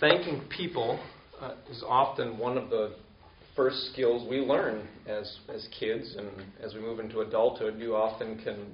[0.00, 0.98] thanking people
[1.40, 2.94] uh, is often one of the
[3.54, 6.28] first skills we learn as, as kids and
[6.62, 7.78] as we move into adulthood.
[7.78, 8.72] You often can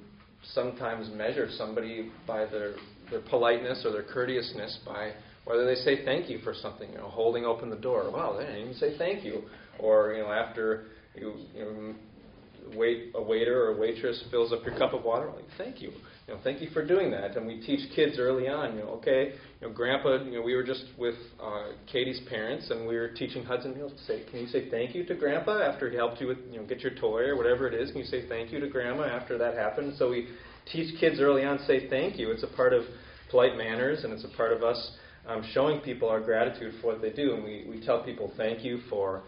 [0.53, 2.75] sometimes measure somebody by their,
[3.11, 5.11] their politeness or their courteousness by
[5.45, 8.09] whether they say thank you for something, you know, holding open the door.
[8.11, 9.43] Wow, they didn't even say thank you.
[9.79, 14.65] Or, you know, after you, you know, wait, a waiter or a waitress fills up
[14.65, 15.91] your cup of water, like, thank you.
[16.27, 17.37] You know, thank you for doing that.
[17.37, 19.31] And we teach kids early on, you know, okay,
[19.61, 23.07] you know, Grandpa, you know, we were just with uh, Katie's parents, and we were
[23.07, 26.19] teaching Hudson Hills to say, can you say thank you to Grandpa after he helped
[26.19, 27.91] you with, you know, get your toy or whatever it is?
[27.91, 29.93] Can you say thank you to Grandma after that happened?
[29.97, 30.27] So we
[30.69, 32.31] teach kids early on say thank you.
[32.31, 32.83] It's a part of
[33.31, 37.01] polite manners, and it's a part of us um, showing people our gratitude for what
[37.01, 37.35] they do.
[37.35, 39.23] And we, we tell people thank you for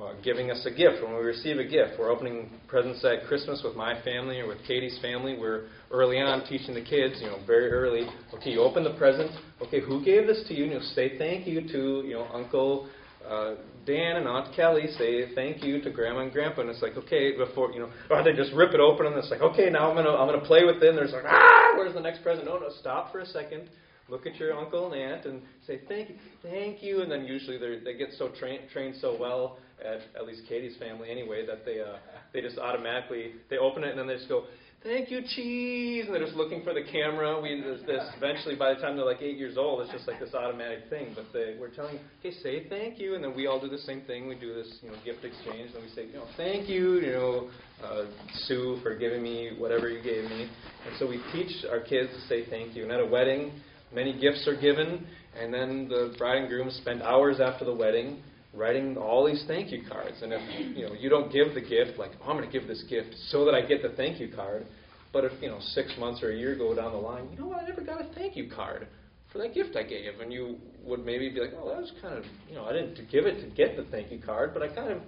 [0.00, 1.02] uh, giving us a gift.
[1.02, 4.58] When we receive a gift, we're opening presents at Christmas with my family or with
[4.66, 5.36] Katie's family.
[5.38, 8.08] We're early on teaching the kids, you know, very early.
[8.34, 9.30] Okay, you open the present.
[9.60, 10.64] Okay, who gave this to you?
[10.64, 12.88] And you say thank you to, you know, Uncle
[13.28, 13.54] uh,
[13.86, 14.86] Dan and Aunt Kelly.
[14.98, 16.62] Say thank you to Grandma and Grandpa.
[16.62, 19.30] And it's like, okay, before you know, or they just rip it open and it's
[19.30, 20.88] like, okay, now I'm gonna I'm gonna play with it.
[20.88, 22.46] And there's like, ah, where's the next present?
[22.46, 23.68] No, no, stop for a second
[24.08, 27.56] look at your uncle and aunt and say thank you, thank you, and then usually
[27.56, 31.80] they get so trained trained so well at at least Katie's family anyway that they
[31.80, 31.96] uh,
[32.32, 34.44] they just automatically they open it and then they just go
[34.82, 37.40] thank you cheese and they're just looking for the camera.
[37.40, 40.20] We there's this eventually by the time they're like eight years old it's just like
[40.20, 41.12] this automatic thing.
[41.14, 44.02] But they, we're telling okay say thank you and then we all do the same
[44.02, 44.28] thing.
[44.28, 47.12] We do this you know gift exchange and we say you know thank you you
[47.12, 47.50] know
[47.84, 48.06] uh,
[48.46, 50.48] Sue for giving me whatever you gave me.
[50.86, 52.84] And so we teach our kids to say thank you.
[52.84, 53.52] And at a wedding
[53.94, 55.06] Many gifts are given,
[55.38, 58.22] and then the bride and groom spend hours after the wedding
[58.54, 60.22] writing all these thank you cards.
[60.22, 62.68] And if you know you don't give the gift, like oh, I'm going to give
[62.68, 64.66] this gift so that I get the thank you card,
[65.12, 67.46] but if you know six months or a year go down the line, you know
[67.46, 67.62] what?
[67.62, 68.88] I never got a thank you card
[69.32, 72.18] for that gift I gave, and you would maybe be like, oh, that was kind
[72.18, 74.68] of you know I didn't give it to get the thank you card, but I
[74.68, 74.98] kind of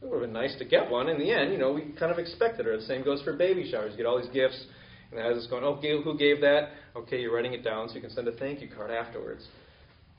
[0.00, 1.08] it would have been nice to get one.
[1.08, 2.80] In the end, you know, we kind of expected it.
[2.80, 3.90] The same goes for baby showers.
[3.92, 4.64] You get all these gifts
[5.10, 6.70] and as it's going, okay, who gave that?
[6.94, 9.46] Okay, you're writing it down so you can send a thank you card afterwards.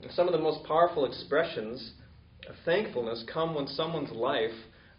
[0.02, 1.92] And some of the most powerful expressions
[2.64, 4.50] thankfulness come when someone's life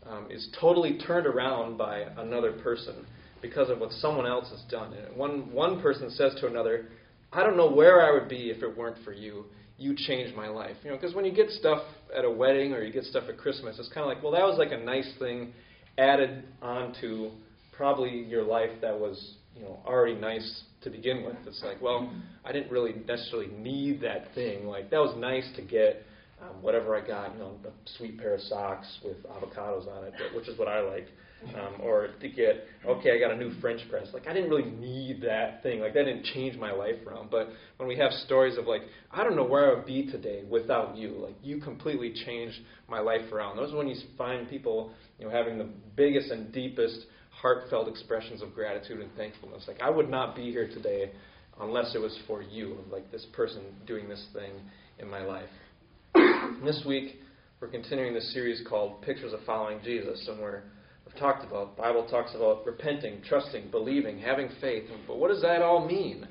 [0.08, 3.06] um, is totally turned around by another person
[3.42, 4.94] because of what someone else has done.
[4.94, 6.90] And one, one person says to another,
[7.34, 9.46] I don't know where I would be if it weren't for you.
[9.78, 10.76] You changed my life.
[10.84, 11.82] You know, because when you get stuff
[12.16, 14.44] at a wedding or you get stuff at Christmas, it's kind of like, well, that
[14.44, 15.54] was like a nice thing
[15.98, 17.32] added onto
[17.76, 21.36] probably your life that was you know already nice to begin with.
[21.48, 22.12] It's like, well,
[22.46, 24.66] I didn't really necessarily need that thing.
[24.66, 26.04] Like that was nice to get
[26.42, 30.14] um, whatever I got, you know, a sweet pair of socks with avocados on it,
[30.36, 31.08] which is what I like.
[31.56, 34.08] Um, or to get, okay, I got a new French press.
[34.14, 35.80] Like I didn't really need that thing.
[35.80, 37.32] Like that didn't change my life around.
[37.32, 38.82] But when we have stories of like,
[39.12, 41.10] I don't know where I would be today without you.
[41.18, 43.58] Like you completely changed my life around.
[43.58, 48.44] Those are when you find people, you know, having the biggest and deepest heartfelt expressions
[48.44, 49.66] of gratitude and thankfulness.
[49.68, 51.12] Like, I would not be here today
[51.60, 54.52] unless it was for you, like this person doing this thing
[55.00, 55.50] in my life.
[56.64, 57.20] This week,
[57.60, 62.34] we're continuing this series called Pictures of Following Jesus, and we've talked about, Bible talks
[62.36, 64.90] about repenting, trusting, believing, having faith.
[65.08, 66.28] But what does that all mean?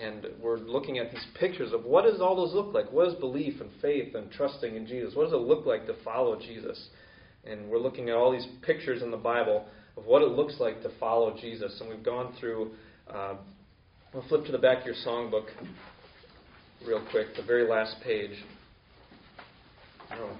[0.00, 2.90] And we're looking at these pictures of what does all those look like?
[2.90, 5.14] What is belief and faith and trusting in Jesus?
[5.14, 6.88] What does it look like to follow Jesus?
[7.44, 10.82] And we're looking at all these pictures in the Bible of what it looks like
[10.82, 11.78] to follow Jesus.
[11.80, 12.72] And we've gone through,
[13.12, 13.34] uh,
[14.12, 15.46] we'll flip to the back of your songbook
[16.86, 18.32] real quick, the very last page.
[20.14, 20.36] Oh,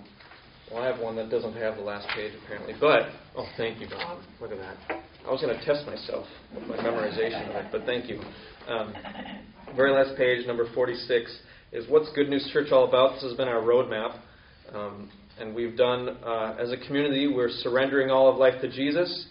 [0.73, 3.89] well, I have one that doesn't have the last page apparently, but, oh, thank you,
[3.89, 4.21] Bob.
[4.41, 5.03] Look at that.
[5.27, 8.21] I was going to test myself with my memorization of it, but thank you.
[8.69, 8.95] Um,
[9.77, 11.39] very last page, number 46,
[11.73, 13.15] is What's Good News Church All About?
[13.15, 14.19] This has been our roadmap.
[14.73, 19.27] Um, and we've done, uh, as a community, we're surrendering all of life to Jesus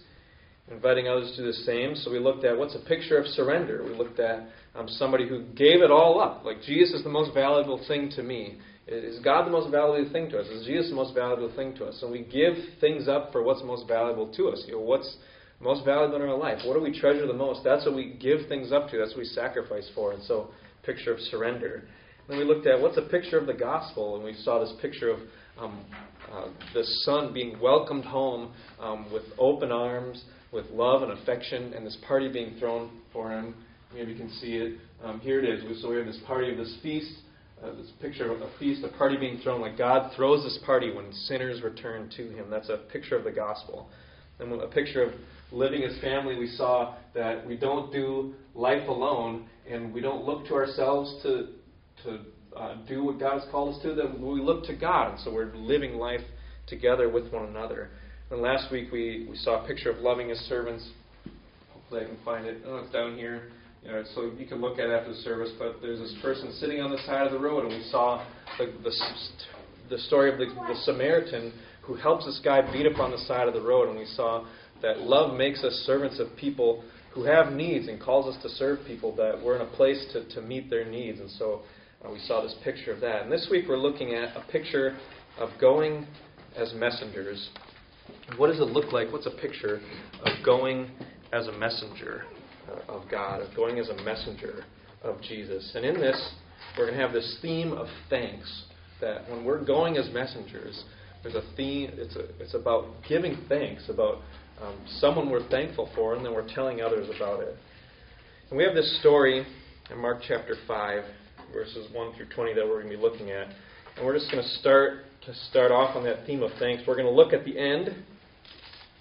[0.71, 1.95] inviting others to do the same.
[1.95, 3.83] So we looked at what's a picture of surrender.
[3.83, 6.45] We looked at um, somebody who gave it all up.
[6.45, 8.57] Like Jesus is the most valuable thing to me.
[8.91, 10.47] Is God the most valuable thing to us?
[10.47, 11.97] Is Jesus the most valuable thing to us?
[12.01, 14.63] So we give things up for what's most valuable to us.
[14.67, 15.17] You know, what's
[15.61, 16.59] most valuable in our life?
[16.65, 17.61] What do we treasure the most?
[17.63, 18.97] That's what we give things up to.
[18.97, 20.11] That's what we sacrifice for.
[20.11, 20.49] And so,
[20.83, 21.83] picture of surrender.
[22.27, 25.09] Then we looked at what's a picture of the gospel, and we saw this picture
[25.09, 25.19] of
[25.59, 25.85] um,
[26.31, 31.85] uh, the son being welcomed home um, with open arms, with love and affection, and
[31.85, 33.55] this party being thrown for him.
[33.93, 34.77] Maybe you can see it.
[35.03, 35.81] Um, here it is.
[35.81, 37.13] So we have this party of this feast,
[37.63, 39.61] uh, this picture of a feast, a party being thrown.
[39.61, 42.49] Like God throws this party when sinners return to Him.
[42.49, 43.89] That's a picture of the gospel.
[44.39, 45.13] And a picture of
[45.51, 50.47] living as family, we saw that we don't do life alone, and we don't look
[50.47, 51.49] to ourselves to
[52.03, 52.19] to
[52.55, 55.11] uh, do what God has called us to, that we look to God.
[55.11, 56.21] And so we're living life
[56.67, 57.89] together with one another.
[58.29, 60.89] And last week we, we saw a picture of loving his servants.
[61.73, 62.61] Hopefully I can find it.
[62.65, 63.51] Oh, it's down here.
[63.83, 65.51] You know, so you can look at after the service.
[65.57, 68.25] But there's this person sitting on the side of the road, and we saw
[68.57, 68.91] the, the,
[69.89, 73.47] the story of the, the Samaritan who helps this guy beat up on the side
[73.47, 73.89] of the road.
[73.89, 74.45] And we saw
[74.81, 76.83] that love makes us servants of people
[77.13, 80.29] who have needs and calls us to serve people that we're in a place to,
[80.35, 81.19] to meet their needs.
[81.19, 81.61] And so
[82.05, 83.23] uh, we saw this picture of that.
[83.23, 84.95] And this week we're looking at a picture
[85.39, 86.05] of going
[86.55, 87.49] as messengers.
[88.37, 89.11] What does it look like?
[89.11, 89.81] What's a picture
[90.23, 90.91] of going
[91.33, 92.23] as a messenger
[92.87, 94.63] of God, of going as a messenger
[95.03, 95.71] of Jesus?
[95.75, 96.33] And in this,
[96.77, 98.65] we're going to have this theme of thanks.
[98.99, 100.83] That when we're going as messengers,
[101.23, 101.91] there's a theme.
[101.93, 104.19] It's a, it's about giving thanks, about
[104.61, 107.55] um, someone we're thankful for, and then we're telling others about it.
[108.49, 109.45] And we have this story
[109.89, 111.03] in Mark chapter five,
[111.51, 113.47] verses one through twenty, that we're going to be looking at.
[113.97, 116.83] And we're just going to start to start off on that theme of thanks.
[116.87, 117.95] We're going to look at the end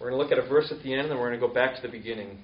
[0.00, 1.46] we're going to look at a verse at the end, and then we're going to
[1.46, 2.38] go back to the beginning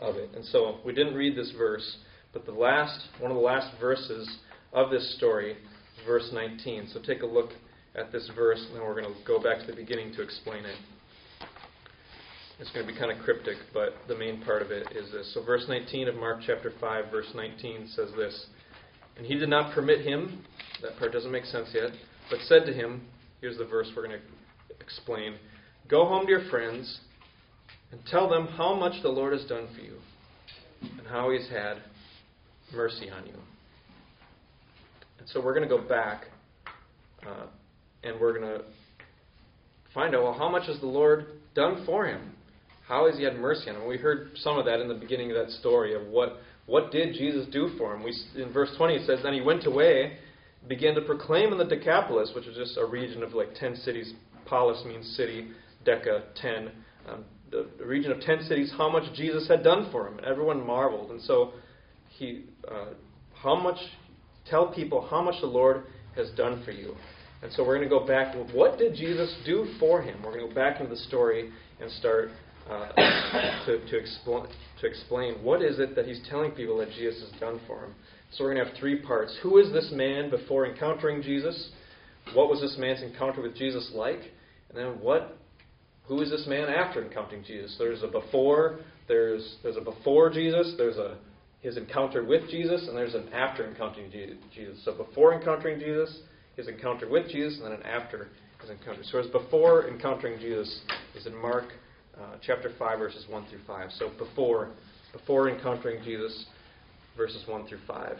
[0.00, 0.30] of it.
[0.34, 1.98] And so we didn't read this verse,
[2.32, 4.38] but the last one of the last verses
[4.72, 5.56] of this story
[6.04, 6.88] verse 19.
[6.92, 7.50] So take a look
[7.94, 10.64] at this verse, and then we're going to go back to the beginning to explain
[10.64, 10.76] it.
[12.58, 15.32] It's going to be kind of cryptic, but the main part of it is this.
[15.34, 18.46] So, verse 19 of Mark chapter 5, verse 19 says this
[19.16, 20.44] And he did not permit him,
[20.82, 21.90] that part doesn't make sense yet,
[22.30, 23.02] but said to him,
[23.40, 25.36] here's the verse we're going to explain
[25.88, 27.00] Go home to your friends
[27.92, 29.96] and tell them how much the Lord has done for you
[30.82, 31.78] and how He's had
[32.74, 33.34] mercy on you.
[35.18, 36.24] And so we're going to go back
[37.26, 37.46] uh,
[38.02, 38.64] and we're going to
[39.94, 42.32] find out well, how much has the Lord done for him?
[42.86, 43.88] How has He had mercy on him?
[43.88, 47.14] We heard some of that in the beginning of that story of what what did
[47.14, 48.02] Jesus do for him.
[48.02, 50.18] We, in verse 20 it says, Then he went away,
[50.68, 54.12] began to proclaim in the Decapolis, which was just a region of like 10 cities.
[54.46, 55.48] Polis means city.
[55.86, 56.72] Deca 10,
[57.08, 60.20] um, the, the, region of 10 cities, how much Jesus had done for him.
[60.26, 61.10] Everyone marveled.
[61.10, 61.52] And so
[62.18, 62.94] he, uh,
[63.34, 63.78] how much,
[64.48, 65.84] tell people how much the Lord
[66.16, 66.94] has done for you.
[67.42, 68.34] And so we're going to go back.
[68.52, 70.22] What did Jesus do for him?
[70.22, 71.50] We're going to go back into the story
[71.80, 72.30] and start
[72.68, 72.88] uh,
[73.66, 74.48] to, to, expl-
[74.80, 77.94] to explain what is it that he's telling people that Jesus has done for him.
[78.32, 79.36] So we're going to have three parts.
[79.42, 81.70] Who is this man before encountering Jesus?
[82.34, 84.20] What was this man's encounter with Jesus like?
[84.68, 85.38] And then what
[86.06, 87.76] who is this man after encountering Jesus?
[87.78, 91.16] There's a before, there's there's a before Jesus, there's a
[91.60, 94.10] his encounter with Jesus, and there's an after encountering
[94.54, 94.84] Jesus.
[94.84, 96.20] So before encountering Jesus,
[96.56, 98.28] his encounter with Jesus, and then an after
[98.60, 99.02] his encounter.
[99.02, 100.80] So as before encountering Jesus
[101.16, 101.64] is in Mark
[102.16, 103.90] uh, chapter five, verses one through five.
[103.98, 104.70] So before
[105.12, 106.46] before encountering Jesus,
[107.16, 108.18] verses one through five.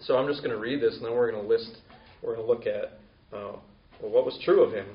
[0.00, 1.76] So I'm just going to read this, and then we're going to list,
[2.22, 2.98] we're going to look at
[3.32, 3.56] uh,
[4.00, 4.86] well, what was true of him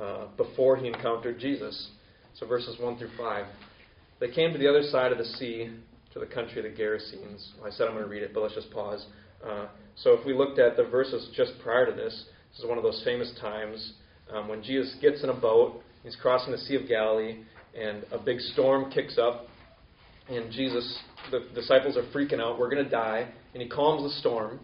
[0.00, 1.90] uh, before he encountered Jesus.
[2.34, 3.46] So verses 1 through 5.
[4.20, 5.70] They came to the other side of the sea,
[6.12, 7.48] to the country of the Gerasenes.
[7.64, 9.06] I said I'm going to read it, but let's just pause.
[9.46, 9.66] Uh,
[9.96, 12.84] so if we looked at the verses just prior to this, this is one of
[12.84, 13.94] those famous times
[14.32, 17.38] um, when Jesus gets in a boat, he's crossing the Sea of Galilee,
[17.78, 19.46] and a big storm kicks up,
[20.28, 20.98] and Jesus,
[21.30, 24.60] the disciples are freaking out, we're going to die, and he calms the storm,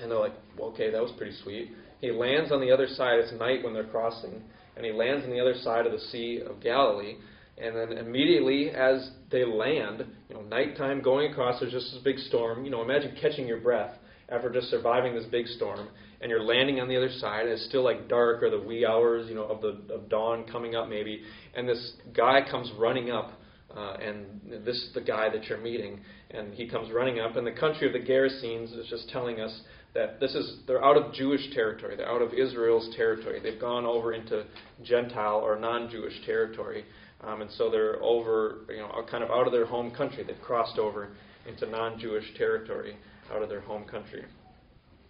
[0.00, 1.70] and they're like, well, okay, that was pretty sweet.
[2.00, 3.18] He lands on the other side.
[3.18, 4.42] It's night when they're crossing.
[4.76, 7.16] And he lands on the other side of the Sea of Galilee.
[7.56, 12.18] And then immediately as they land, you know, nighttime going across, there's just this big
[12.18, 12.64] storm.
[12.64, 13.94] You know, imagine catching your breath
[14.28, 15.88] after just surviving this big storm,
[16.20, 18.86] and you're landing on the other side, and it's still like dark or the wee
[18.86, 21.22] hours, you know, of the of dawn coming up maybe,
[21.54, 23.32] and this guy comes running up,
[23.76, 27.46] uh, and this is the guy that you're meeting, and he comes running up, and
[27.46, 29.60] the country of the Gerasenes is just telling us
[29.94, 33.40] that this is they're out of Jewish territory, they're out of Israel's territory.
[33.40, 34.44] They've gone over into
[34.82, 36.84] Gentile or non-Jewish territory,
[37.22, 40.24] um, and so they're over, you know, kind of out of their home country.
[40.24, 41.10] They've crossed over
[41.48, 42.96] into non-Jewish territory,
[43.32, 44.24] out of their home country.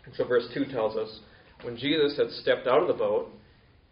[0.05, 1.21] And so verse two tells us
[1.63, 3.31] when Jesus had stepped out of the boat,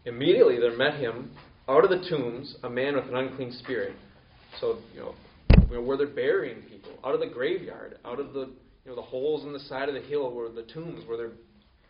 [0.05, 1.31] immediately there met him
[1.69, 3.95] out of the tombs a man with an unclean spirit.
[4.61, 5.15] So you know
[5.81, 8.51] where they're burying people, out of the graveyard, out of the
[8.85, 11.33] you know, the holes in the side of the hill where the tombs where they're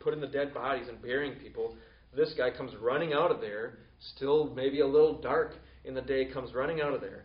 [0.00, 1.76] putting the dead bodies and burying people.
[2.14, 3.78] This guy comes running out of there,
[4.14, 5.52] still maybe a little dark
[5.84, 7.22] in the day, comes running out of there.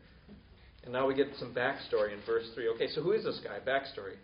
[0.83, 2.69] And now we get some backstory in verse 3.
[2.75, 3.59] Okay, so who is this guy?
[3.59, 4.15] Backstory.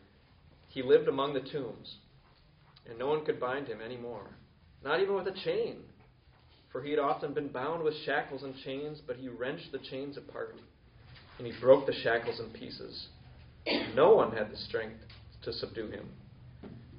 [0.69, 1.95] He lived among the tombs,
[2.89, 4.29] and no one could bind him anymore,
[4.83, 5.81] not even with a chain.
[6.71, 10.17] For he had often been bound with shackles and chains, but he wrenched the chains
[10.17, 10.55] apart,
[11.37, 13.07] and he broke the shackles in pieces.
[13.93, 15.01] No one had the strength
[15.43, 16.09] to subdue him.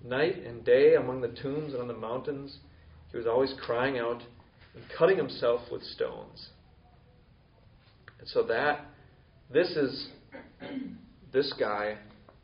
[0.05, 2.59] night and day among the tombs and on the mountains.
[3.11, 4.23] He was always crying out
[4.75, 6.49] and cutting himself with stones.
[8.19, 8.85] And so that
[9.53, 10.09] this is
[11.33, 11.97] this guy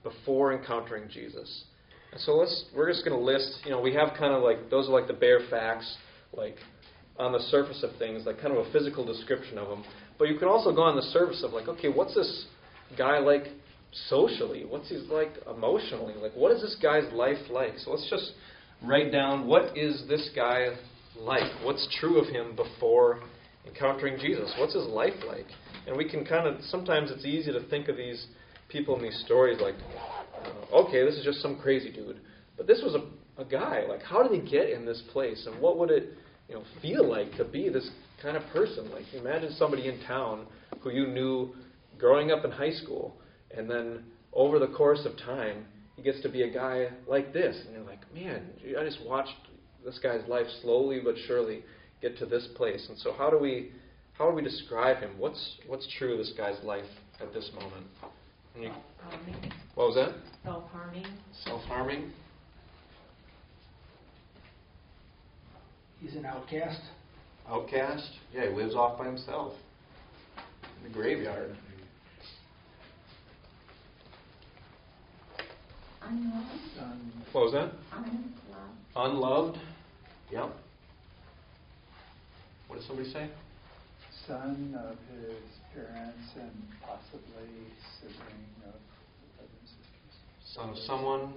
[0.02, 1.64] before encountering Jesus.
[2.12, 4.70] And so let's we're just going to list, you know, we have kind of like
[4.70, 5.96] those are like the bare facts,
[6.32, 6.56] like
[7.18, 9.84] on the surface of things, like kind of a physical description of them.
[10.18, 12.46] But you can also go on the surface of like, okay, what's this
[12.96, 13.44] guy like
[14.08, 14.64] socially?
[14.64, 16.14] What's he like emotionally?
[16.14, 17.78] Like, what is this guy's life like?
[17.78, 18.32] So let's just
[18.82, 20.68] write down what is this guy
[21.18, 21.50] like?
[21.64, 23.20] What's true of him before
[23.66, 24.52] encountering Jesus?
[24.58, 25.46] What's his life like?
[25.86, 28.26] And we can kind of sometimes it's easy to think of these
[28.68, 29.74] people in these stories like,
[30.44, 32.20] uh, okay, this is just some crazy dude,
[32.56, 33.84] but this was a, a guy.
[33.88, 36.10] Like, how did he get in this place, and what would it
[36.48, 37.90] you know feel like to be this
[38.22, 38.90] kind of person?
[38.90, 40.46] Like, imagine somebody in town
[40.80, 41.54] who you knew
[41.98, 43.14] growing up in high school,
[43.56, 45.66] and then over the course of time,
[45.96, 49.34] he gets to be a guy like this, and you're like, man, I just watched
[49.84, 51.62] this guy's life slowly but surely
[52.00, 52.86] get to this place.
[52.88, 53.72] And so, how do we
[54.14, 55.10] how do we describe him?
[55.18, 56.84] What's what's true of this guy's life
[57.20, 57.86] at this moment?
[58.58, 58.70] You,
[59.74, 60.14] what was that?
[60.44, 61.06] Self harming.
[61.44, 62.10] Self harming.
[66.00, 66.80] He's an outcast.
[67.48, 68.10] Outcast.
[68.34, 69.52] Yeah, he lives off by himself
[70.78, 71.56] in the graveyard.
[76.10, 77.32] Unloved.
[77.32, 77.72] What was that?
[77.92, 78.26] Unloved.
[78.96, 79.58] Unloved.
[80.32, 80.50] Yep.
[82.66, 83.30] What did somebody say?
[84.30, 85.42] son of his
[85.74, 86.54] parents and
[86.86, 87.50] possibly
[87.98, 88.78] sibling of
[89.34, 90.14] brothers and sisters.
[90.54, 91.34] Son of someone.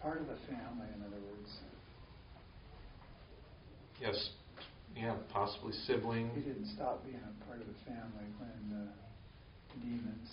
[0.00, 1.50] Part of the family, in other words.
[4.00, 4.30] Yes.
[4.94, 6.30] Yeah, possibly sibling.
[6.34, 8.92] He didn't stop being a part of the family when uh,
[9.72, 10.28] the demons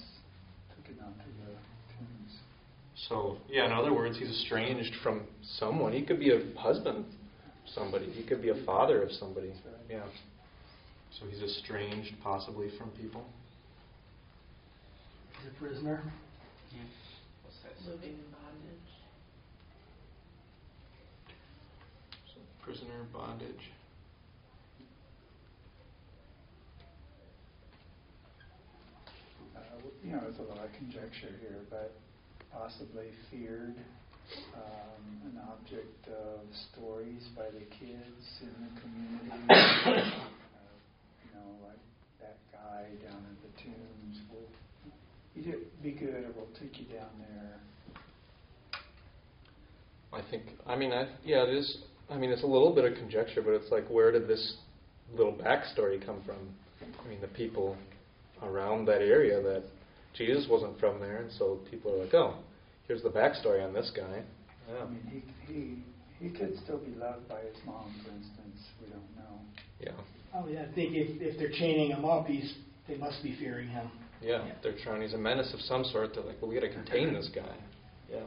[0.75, 1.70] took him out to the tombs.
[3.09, 5.93] So, yeah, in other words, he's estranged from someone.
[5.93, 7.05] He could be a husband
[7.73, 8.05] somebody.
[8.11, 9.49] He could be a father of somebody.
[9.49, 9.75] Right.
[9.89, 10.03] Yeah.
[11.19, 13.25] So he's estranged possibly from people.
[15.39, 16.03] He's a prisoner.
[16.71, 16.79] Yeah.
[17.43, 17.91] What's that?
[17.91, 18.91] Living in bondage.
[22.33, 23.71] So prisoner, bondage.
[29.55, 29.59] Uh,
[30.03, 31.93] you know, there's a lot of conjecture here, but
[32.53, 33.75] possibly feared,
[34.55, 36.39] um, an object of
[36.71, 39.31] stories by the kids in the community.
[39.49, 40.11] uh,
[41.23, 41.79] you know, like
[42.19, 44.49] that guy down at the tombs will
[45.35, 47.59] either be good or we'll take you down there.
[50.13, 50.43] I think.
[50.67, 51.77] I mean, I yeah, it is.
[52.09, 54.57] I mean, it's a little bit of conjecture, but it's like, where did this
[55.13, 56.37] little backstory come from?
[56.81, 57.77] I mean, the people
[58.43, 59.63] around that area that
[60.13, 62.35] Jesus wasn't from there, and so people are like, oh,
[62.87, 64.21] here's the backstory on this guy.
[64.69, 64.83] Yeah.
[64.83, 68.67] I mean, he, he, he could still be loved by his mom, for instance.
[68.81, 69.39] We don't know.
[69.79, 69.91] Yeah.
[70.33, 72.53] Oh yeah, I think if, if they're chaining him up, he's
[72.87, 73.89] they must be fearing him.
[74.21, 74.53] Yeah, Yeah.
[74.63, 75.01] they're trying.
[75.01, 76.13] He's a menace of some sort.
[76.13, 77.55] They're like, well, we got to contain this guy.
[78.11, 78.19] Yeah.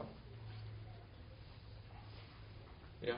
[3.01, 3.17] Yeah.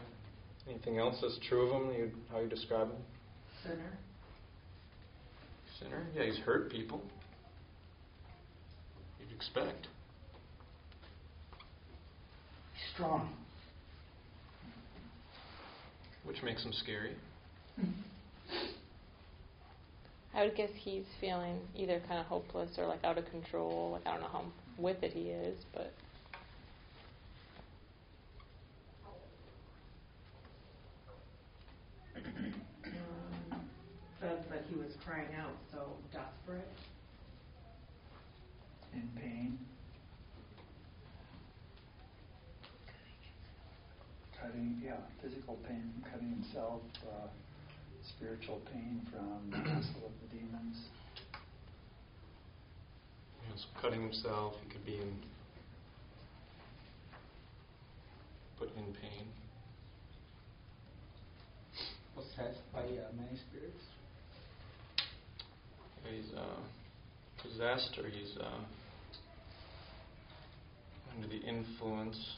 [0.69, 1.93] Anything else that's true of him?
[1.93, 2.97] You, how you describe him?
[3.63, 3.97] Sinner.
[5.79, 6.07] Sinner.
[6.15, 7.01] Yeah, he's hurt people.
[9.38, 9.88] You'd expect.
[12.74, 13.29] He's strong.
[16.24, 17.15] Which makes him scary.
[20.34, 23.91] I would guess he's feeling either kind of hopeless or like out of control.
[23.94, 24.44] Like I don't know how
[24.77, 25.94] with it he is, but
[32.25, 33.70] Um,
[34.20, 35.79] says that he was crying out so
[36.12, 36.67] desperate.
[38.97, 39.59] In pain.
[44.41, 47.27] Cutting, yeah, physical pain from cutting himself, uh,
[48.09, 50.77] spiritual pain from the hassle of the demons.
[53.43, 54.55] You know, so cutting himself.
[54.63, 55.13] He could be in,
[58.57, 59.27] put in pain.
[62.15, 63.83] Possessed by uh, many spirits.
[66.09, 66.61] He's uh,
[67.43, 68.63] possessed or he's uh,
[71.17, 72.36] under the influence,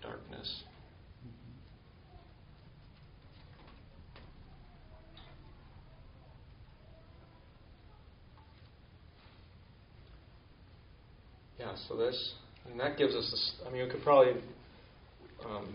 [0.00, 0.62] darkness.
[11.58, 12.34] Yeah, so this,
[12.70, 13.28] and that gives us.
[13.30, 14.34] This, I mean, we could probably
[15.44, 15.74] um,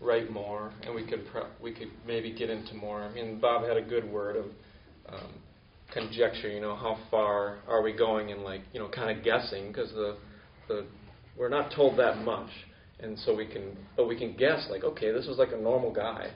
[0.00, 1.24] write more, and we could
[1.62, 3.02] we could maybe get into more.
[3.02, 4.44] I mean, Bob had a good word of
[5.12, 5.34] um,
[5.92, 6.48] conjecture.
[6.48, 9.90] You know, how far are we going in like you know kind of guessing because
[9.92, 10.16] the
[10.68, 10.86] the
[11.38, 12.50] we're not told that much,
[13.00, 15.92] and so we can, but we can guess like, okay, this is like a normal
[15.92, 16.30] guy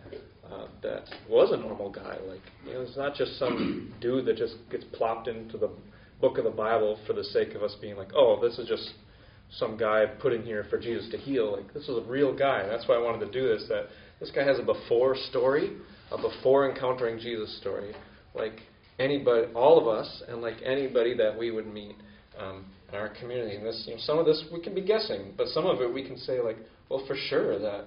[0.51, 2.17] uh, that was a normal guy.
[2.27, 5.71] Like, you know, it's not just some dude that just gets plopped into the
[6.21, 8.93] book of the Bible for the sake of us being like, oh, this is just
[9.51, 11.53] some guy put in here for Jesus to heal.
[11.57, 12.67] Like, this is a real guy.
[12.67, 13.67] That's why I wanted to do this.
[13.69, 13.87] That
[14.21, 15.73] this guy has a before story,
[16.11, 17.93] a before encountering Jesus story,
[18.35, 18.61] like
[18.99, 21.97] anybody, all of us, and like anybody that we would meet
[22.39, 23.57] um, in our community.
[23.57, 25.93] And this, you know, some of this we can be guessing, but some of it
[25.93, 26.59] we can say like,
[26.89, 27.87] well, for sure that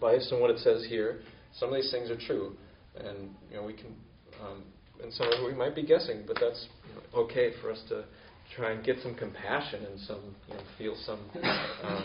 [0.00, 1.20] based on what it says here,
[1.58, 2.56] some of these things are true,
[2.96, 3.94] and you know we can,
[4.42, 4.62] um,
[5.02, 6.66] and some of it we might be guessing, but that's
[7.14, 8.04] okay for us to
[8.56, 12.02] try and get some compassion and some, you know, feel some, uh,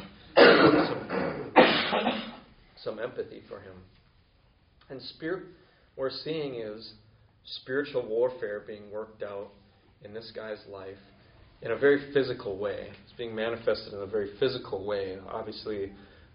[1.92, 2.34] some,
[2.84, 3.74] some empathy for him.
[4.90, 5.46] And spirit,
[5.98, 6.94] we're seeing is
[7.46, 9.50] spiritual warfare being worked out
[10.04, 10.98] in this guy's life
[11.62, 12.90] in a very physical way.
[13.04, 15.18] It's being manifested in a very physical way.
[15.30, 15.92] Obviously,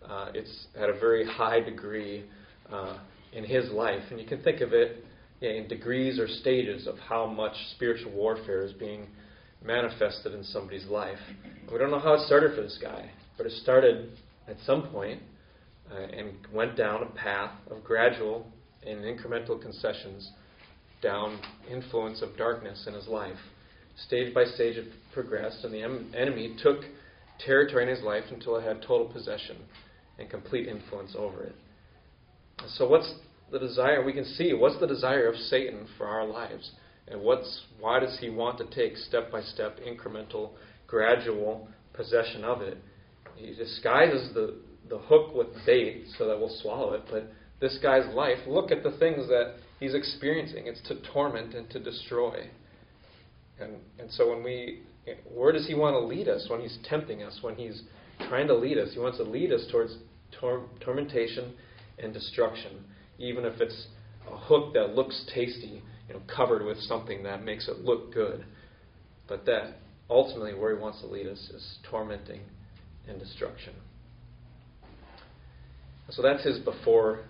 [0.09, 2.25] uh, it's at a very high degree
[2.73, 2.99] uh,
[3.33, 4.03] in his life.
[4.11, 5.05] And you can think of it
[5.41, 9.07] in degrees or stages of how much spiritual warfare is being
[9.65, 11.19] manifested in somebody's life.
[11.71, 14.11] We don't know how it started for this guy, but it started
[14.49, 15.23] at some point,
[15.93, 18.47] uh, and went down a path of gradual
[18.87, 20.31] and incremental concessions
[21.03, 21.41] down
[21.71, 23.37] influence of darkness in his life.
[24.07, 26.81] Stage by stage it progressed, and the em- enemy took
[27.45, 29.57] territory in his life until it had total possession
[30.19, 31.55] and complete influence over it.
[32.77, 33.13] So, what's
[33.51, 34.05] the desire?
[34.05, 36.71] We can see what's the desire of Satan for our lives,
[37.09, 40.51] and what's why does he want to take step by step, incremental,
[40.87, 42.79] gradual possession of it?
[43.37, 44.57] He disguises the
[44.89, 47.31] the hook with bait so that we'll swallow it, but
[47.61, 50.67] this guy's life, look at the things that he's experiencing.
[50.67, 52.49] It's to torment and to destroy.
[53.59, 54.83] And, and so when we,
[55.35, 57.83] where does he want to lead us when he's tempting us, when he's
[58.29, 58.91] trying to lead us?
[58.93, 59.97] He wants to lead us towards
[60.39, 61.53] tor- tormentation
[61.99, 62.85] and destruction,
[63.19, 63.89] even if it's
[64.31, 68.45] a hook that looks tasty, you know, covered with something that makes it look good.
[69.29, 69.77] But that
[70.09, 72.41] ultimately where he wants to lead us is tormenting
[73.09, 73.75] and destruction.
[76.11, 77.21] So that's his before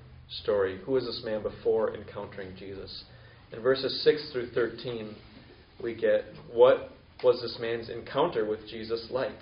[0.42, 0.78] story.
[0.84, 3.04] Who is this man before encountering Jesus?
[3.52, 5.14] In verses 6 through 13,
[5.82, 6.90] we get what
[7.22, 9.32] was this man's encounter with Jesus like?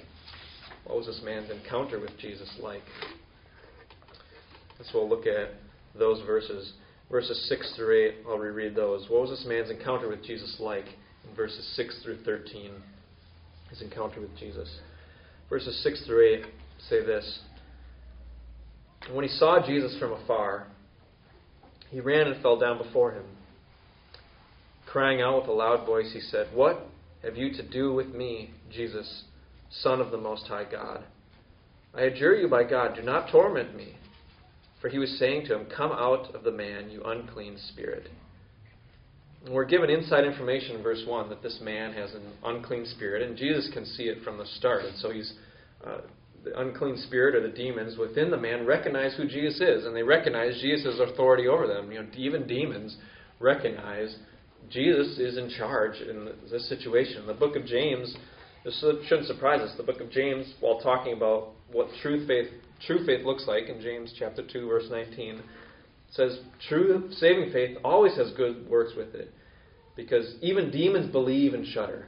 [0.84, 2.82] What was this man's encounter with Jesus like?
[4.84, 5.50] So we'll look at
[5.98, 6.72] those verses.
[7.10, 9.06] Verses 6 through 8, I'll reread those.
[9.08, 10.84] What was this man's encounter with Jesus like?
[11.28, 12.70] In verses 6 through 13,
[13.70, 14.78] his encounter with Jesus.
[15.48, 16.46] Verses 6 through 8
[16.88, 17.40] say this
[19.12, 20.66] When he saw Jesus from afar,
[21.90, 23.24] he ran and fell down before him.
[24.86, 26.86] Crying out with a loud voice, he said, What
[27.22, 29.24] have you to do with me, Jesus,
[29.70, 31.04] Son of the Most High God?
[31.94, 33.96] I adjure you by God, do not torment me.
[34.80, 38.08] For he was saying to him, Come out of the man, you unclean spirit.
[39.44, 43.22] And we're given inside information in verse 1 that this man has an unclean spirit,
[43.22, 44.84] and Jesus can see it from the start.
[44.84, 45.32] And so he's.
[45.84, 45.98] Uh,
[46.48, 50.02] the unclean spirit or the demons within the man recognize who Jesus is, and they
[50.02, 51.90] recognize Jesus' authority over them.
[51.92, 52.96] You know, even demons
[53.40, 54.16] recognize
[54.70, 57.26] Jesus is in charge in this situation.
[57.26, 58.14] The book of James,
[58.64, 59.76] this shouldn't surprise us.
[59.76, 62.48] The book of James, while talking about what true faith
[62.86, 65.42] true faith looks like in James chapter 2 verse 19
[66.12, 69.32] says true saving faith always has good works with it
[69.96, 72.06] because even demons believe and shudder.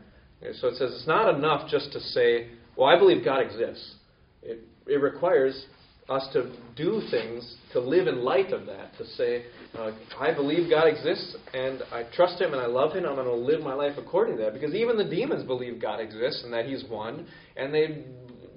[0.61, 3.96] So it says it's not enough just to say, "Well, I believe God exists."
[4.42, 5.66] It it requires
[6.09, 8.96] us to do things to live in light of that.
[8.98, 9.44] To say,
[9.79, 13.05] uh, "I believe God exists and I trust Him and I love Him.
[13.05, 16.00] I'm going to live my life according to that." Because even the demons believe God
[16.00, 17.26] exists and that He's one,
[17.57, 18.05] and they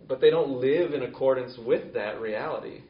[0.08, 2.82] but they don't live in accordance with that reality.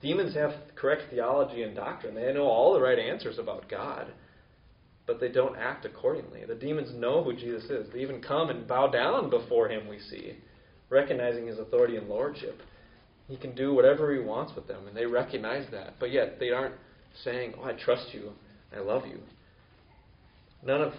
[0.00, 2.14] Demons have correct theology and doctrine.
[2.14, 4.12] They know all the right answers about God,
[5.06, 6.44] but they don't act accordingly.
[6.44, 7.92] The demons know who Jesus is.
[7.92, 10.36] They even come and bow down before him, we see,
[10.90, 12.60] recognizing his authority and lordship.
[13.28, 15.94] He can do whatever he wants with them, and they recognize that.
[16.00, 16.74] But yet, they aren't
[17.24, 18.32] saying, Oh, I trust you,
[18.74, 19.18] I love you.
[20.64, 20.92] None of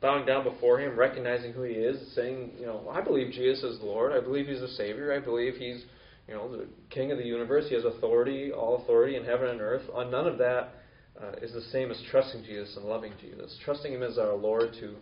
[0.00, 3.80] bowing down before him, recognizing who he is, saying, you know, I believe Jesus is
[3.82, 4.12] Lord.
[4.12, 5.12] I believe he's the Savior.
[5.12, 5.84] I believe he's,
[6.28, 7.64] you know, the King of the universe.
[7.68, 9.82] He has authority, all authority in heaven and earth.
[9.94, 10.74] Uh, none of that
[11.20, 13.56] uh, is the same as trusting Jesus and loving Jesus.
[13.64, 14.96] Trusting him as our Lord to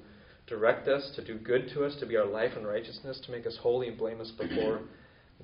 [0.47, 3.47] direct us, to do good to us, to be our life and righteousness, to make
[3.47, 4.81] us holy and blameless before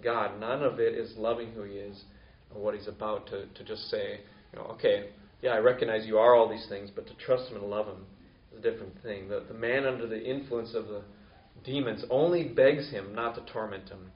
[0.03, 0.39] God.
[0.39, 2.05] None of it is loving who he is
[2.53, 4.21] and what he's about to, to just say,
[4.53, 5.11] you know, okay,
[5.43, 8.05] yeah, I recognize you are all these things, but to trust him and love him
[8.53, 9.29] is a different thing.
[9.29, 11.03] The, the man under the influence of the
[11.65, 14.11] demons only begs him not to torment him.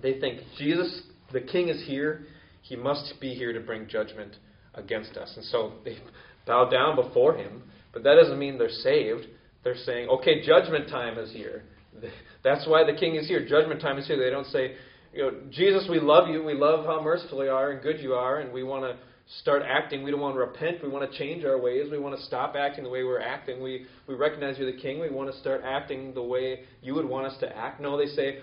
[0.00, 2.26] They think Jesus, the king, is here.
[2.62, 4.36] He must be here to bring judgment
[4.74, 5.32] against us.
[5.36, 5.98] And so they
[6.46, 9.26] bow down before him, but that doesn't mean they're saved.
[9.64, 11.64] They're saying, okay, judgment time is here.
[12.44, 13.46] That's why the king is here.
[13.46, 14.18] Judgment time is here.
[14.18, 14.74] They don't say,
[15.12, 16.42] you know, Jesus, we love you.
[16.42, 18.96] We love how merciful you are and good you are, and we want to
[19.40, 20.02] start acting.
[20.02, 20.82] We don't want to repent.
[20.82, 21.88] We want to change our ways.
[21.90, 23.62] We want to stop acting the way we're acting.
[23.62, 25.00] We, we recognize you're the king.
[25.00, 27.80] We want to start acting the way you would want us to act.
[27.80, 28.38] No, they say,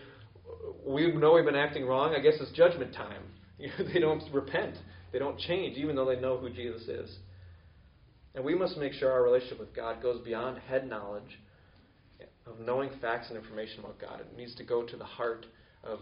[0.85, 2.15] we know we've been acting wrong.
[2.15, 3.23] I guess it's judgment time.
[3.93, 4.75] they don't repent.
[5.11, 7.15] They don't change, even though they know who Jesus is.
[8.35, 11.39] And we must make sure our relationship with God goes beyond head knowledge
[12.45, 14.21] of knowing facts and information about God.
[14.21, 15.45] It needs to go to the heart
[15.83, 15.99] of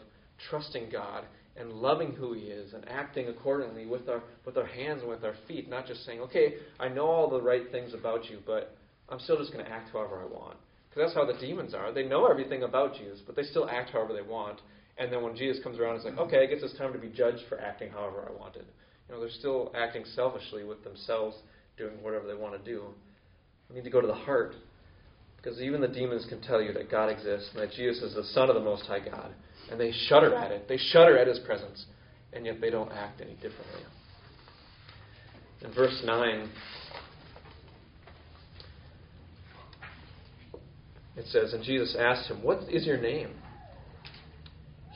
[0.50, 5.02] trusting God and loving who He is and acting accordingly with our with our hands
[5.02, 8.30] and with our feet, not just saying, "Okay, I know all the right things about
[8.30, 8.76] you, but
[9.10, 10.58] I'm still just going to act however I want."
[10.90, 11.92] Because that's how the demons are.
[11.92, 14.62] They know everything about Jesus, but they still act however they want.
[14.98, 17.10] And then when Jesus comes around, it's like, "Okay, I guess it's time to be
[17.10, 18.66] judged for acting however I wanted."
[19.08, 21.38] You know, they're still acting selfishly with themselves,
[21.78, 22.84] doing whatever they want to do.
[23.70, 24.56] We need to go to the heart,
[25.36, 28.24] because even the demons can tell you that God exists and that Jesus is the
[28.24, 29.34] Son of the Most High God
[29.70, 30.68] and they shudder at it.
[30.68, 31.86] They shudder at his presence,
[32.34, 33.82] and yet they don't act any differently.
[35.62, 36.50] In verse 9,
[41.18, 43.32] it says, And Jesus asked him, What is your name?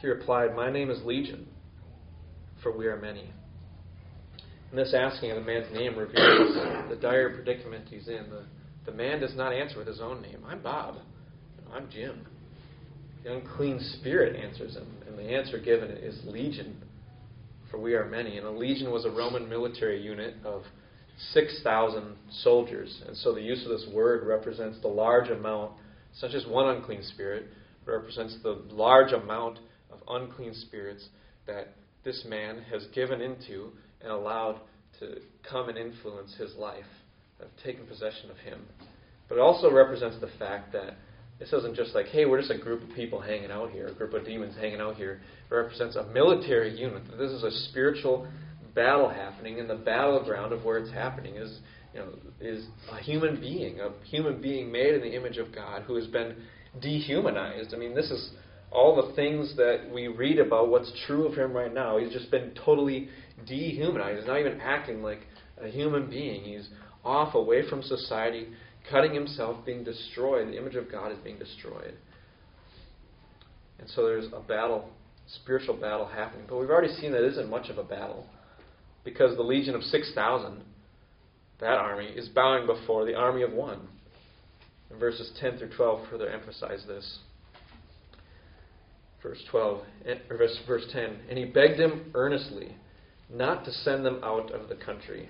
[0.02, 1.48] He replied, My name is Legion,
[2.64, 3.32] for we are many.
[4.72, 6.56] And this asking of the man's name reveals
[6.90, 8.30] the dire predicament he's in.
[8.30, 8.46] The,
[8.86, 10.40] the man does not answer with his own name.
[10.48, 10.96] I'm Bob.
[11.74, 12.26] I'm Jim.
[13.26, 16.82] The unclean spirit answers him, and the answer given is legion,
[17.70, 18.38] for we are many.
[18.38, 20.64] And a legion was a Roman military unit of
[21.34, 23.04] 6,000 soldiers.
[23.06, 25.74] And so the use of this word represents the large amount,
[26.14, 27.48] such as one unclean spirit,
[27.86, 29.60] represents the large amount
[29.92, 31.10] of unclean spirits
[31.46, 33.72] that this man has given into
[34.04, 34.60] and allowed
[35.00, 35.18] to
[35.50, 36.86] come and influence his life,
[37.40, 38.62] uh, have taken possession of him.
[39.28, 40.96] But it also represents the fact that
[41.40, 43.94] this isn't just like, hey, we're just a group of people hanging out here, a
[43.94, 45.22] group of demons hanging out here.
[45.50, 47.04] It represents a military unit.
[47.18, 48.28] This is a spiritual
[48.76, 51.60] battle happening, and the battleground of where it's happening is,
[51.94, 52.10] you know,
[52.40, 56.08] is a human being, a human being made in the image of God who has
[56.08, 56.36] been
[56.80, 57.74] dehumanized.
[57.74, 58.32] I mean, this is
[58.72, 61.98] all the things that we read about what's true of him right now.
[61.98, 63.10] He's just been totally
[63.46, 64.20] dehumanized.
[64.20, 65.20] He's not even acting like
[65.62, 66.44] a human being.
[66.44, 66.70] He's
[67.04, 68.48] off away from society,
[68.90, 70.48] cutting himself, being destroyed.
[70.48, 71.96] The image of God is being destroyed.
[73.80, 74.90] And so there's a battle,
[75.42, 76.46] spiritual battle happening.
[76.48, 78.26] But we've already seen that isn't much of a battle
[79.04, 80.62] because the legion of 6,000,
[81.60, 83.88] that army, is bowing before the army of one.
[84.90, 87.20] And verses 10 through 12 further emphasize this.
[89.24, 92.76] Verse 12, eh, or verse, verse 10, and he begged him earnestly
[93.30, 95.30] not to send them out of the country.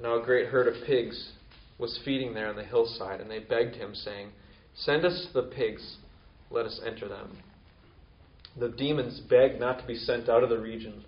[0.00, 1.32] Now a great herd of pigs
[1.78, 4.28] was feeding there on the hillside, and they begged him, saying,
[4.76, 5.96] Send us the pigs,
[6.50, 7.38] let us enter them.
[8.58, 11.04] The demons begged not to be sent out of the region.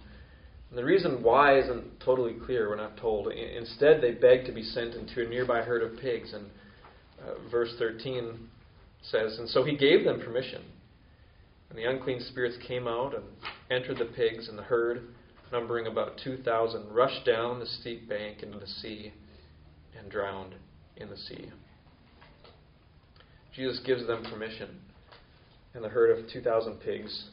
[0.71, 3.29] And the reason why isn't totally clear, we're not told.
[3.33, 6.33] Instead, they begged to be sent into a nearby herd of pigs.
[6.33, 6.47] And
[7.25, 8.49] uh, verse 13
[9.03, 10.63] says, And so he gave them permission.
[11.71, 13.25] And the unclean spirits came out and
[13.71, 15.09] entered the pigs, and the herd,
[15.53, 19.13] numbering about 2,000, rushed down the steep bank into the sea
[19.99, 20.55] and drowned
[20.97, 21.51] in the sea.
[23.55, 24.69] Jesus gives them permission,
[25.75, 27.31] and the herd of 2,000 pigs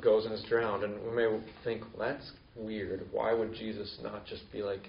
[0.00, 0.84] goes and is drowned.
[0.84, 3.06] And we may think, well, that's weird.
[3.10, 4.88] Why would Jesus not just be like,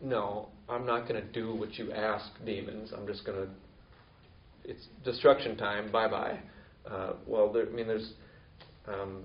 [0.00, 2.92] no, I'm not going to do what you ask, demons.
[2.96, 6.38] I'm just going to, it's destruction time, bye bye.
[6.90, 8.12] Uh, well, there, I mean, there's
[8.86, 9.24] um,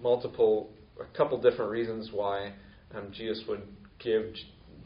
[0.00, 2.52] multiple, a couple different reasons why
[2.94, 3.62] um, Jesus would
[3.98, 4.34] give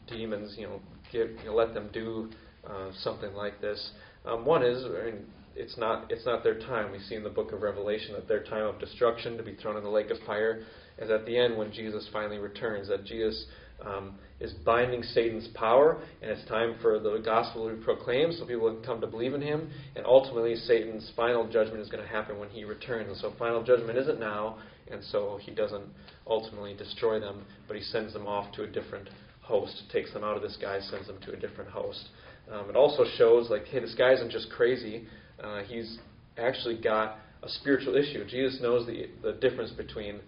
[0.07, 2.29] demons, you know, give, you know, let them do
[2.67, 3.91] uh, something like this.
[4.25, 6.91] Um, one is, I mean, it's not it's not their time.
[6.91, 9.75] We see in the book of Revelation that their time of destruction to be thrown
[9.75, 10.61] in the lake of fire
[10.99, 12.87] is at the end when Jesus finally returns.
[12.89, 13.45] That Jesus
[13.85, 18.45] um, is binding Satan's power, and it's time for the gospel to be proclaimed so
[18.45, 19.69] people can come to believe in him.
[19.95, 23.09] And ultimately, Satan's final judgment is going to happen when he returns.
[23.09, 24.57] And so, final judgment isn't now,
[24.91, 25.85] and so he doesn't
[26.27, 29.09] ultimately destroy them, but he sends them off to a different
[29.41, 32.09] host, takes them out of this guy, sends them to a different host.
[32.51, 35.05] Um, it also shows, like, hey, this guy isn't just crazy.
[35.41, 35.99] Uh, he's
[36.37, 38.25] actually got a spiritual issue.
[38.27, 40.19] Jesus knows the, the difference between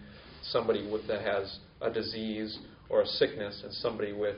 [0.43, 4.35] somebody with, that has a disease or a sickness and somebody with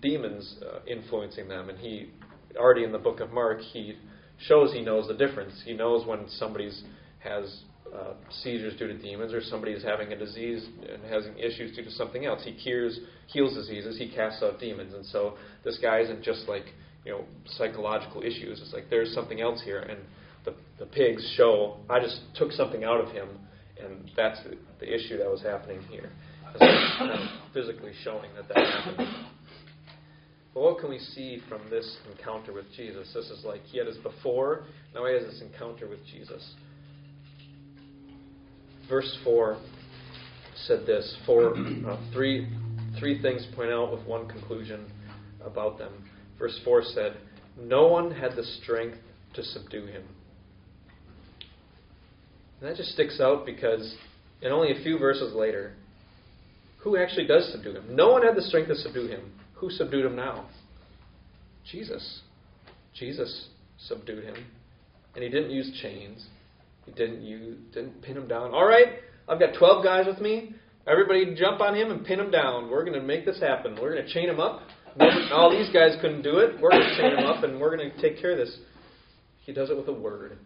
[0.00, 1.68] demons uh, influencing them.
[1.70, 2.10] And he,
[2.56, 3.96] already in the book of Mark, he
[4.46, 5.62] shows he knows the difference.
[5.64, 6.82] He knows when somebody's
[7.20, 7.62] has
[7.94, 11.82] uh, seizures due to demons, or somebody is having a disease and having issues due
[11.82, 12.42] to something else.
[12.44, 14.94] He cures, heals diseases, he casts out demons.
[14.94, 15.34] And so
[15.64, 16.66] this guy isn't just like,
[17.04, 18.60] you know, psychological issues.
[18.60, 19.80] It's like there's something else here.
[19.80, 20.00] And
[20.44, 23.28] the, the pigs show, I just took something out of him,
[23.82, 26.10] and that's the, the issue that was happening here.
[27.54, 29.08] Physically showing that that happened.
[30.54, 33.10] But what can we see from this encounter with Jesus?
[33.14, 36.54] This is like he had his before, now he has this encounter with Jesus
[38.88, 39.58] verse 4
[40.66, 42.48] said this four, uh, three,
[42.98, 44.90] three things point out with one conclusion
[45.44, 45.92] about them.
[46.38, 47.16] Verse 4 said,
[47.60, 48.98] No one had the strength
[49.34, 50.02] to subdue him.
[52.60, 53.94] And that just sticks out because
[54.42, 55.74] in only a few verses later,
[56.88, 57.84] who actually does subdue him?
[57.94, 59.32] No one had the strength to subdue him.
[59.54, 60.48] Who subdued him now?
[61.70, 62.22] Jesus.
[62.94, 63.48] Jesus
[63.78, 64.36] subdued him.
[65.14, 66.26] And he didn't use chains.
[66.86, 68.54] He didn't you didn't pin him down.
[68.54, 70.54] All right, I've got 12 guys with me.
[70.86, 72.70] Everybody jump on him and pin him down.
[72.70, 73.76] We're going to make this happen.
[73.80, 74.62] We're going to chain him up.
[75.30, 76.58] All these guys couldn't do it.
[76.60, 78.56] We're going to chain him up and we're going to take care of this.
[79.44, 80.38] He does it with a word.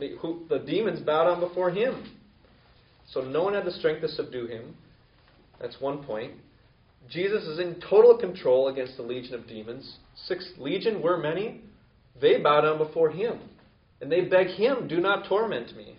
[0.00, 2.12] The, who, the demons bow down before him.
[3.12, 4.74] So no one had the strength to subdue him.
[5.60, 6.32] That's one point.
[7.10, 9.96] Jesus is in total control against the legion of demons.
[10.26, 11.60] Six legion were many.
[12.20, 13.38] They bow down before him.
[14.00, 15.96] And they beg him, Do not torment me.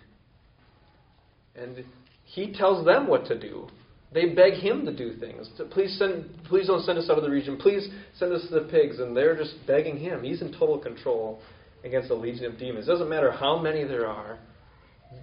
[1.56, 1.84] And
[2.24, 3.68] he tells them what to do.
[4.12, 5.48] They beg him to do things.
[5.56, 7.56] To, please send please don't send us out of the region.
[7.56, 9.00] Please send us to the pigs.
[9.00, 10.22] And they're just begging him.
[10.22, 11.40] He's in total control
[11.84, 12.86] against the legion of demons.
[12.86, 14.38] It doesn't matter how many there are,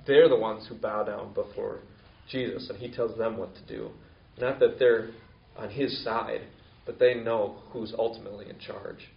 [0.08, 1.80] they're the ones who bow down before
[2.30, 3.90] Jesus, and he tells them what to do.
[4.40, 5.10] Not that they're
[5.58, 6.42] on his side,
[6.86, 9.10] but they know who's ultimately in charge.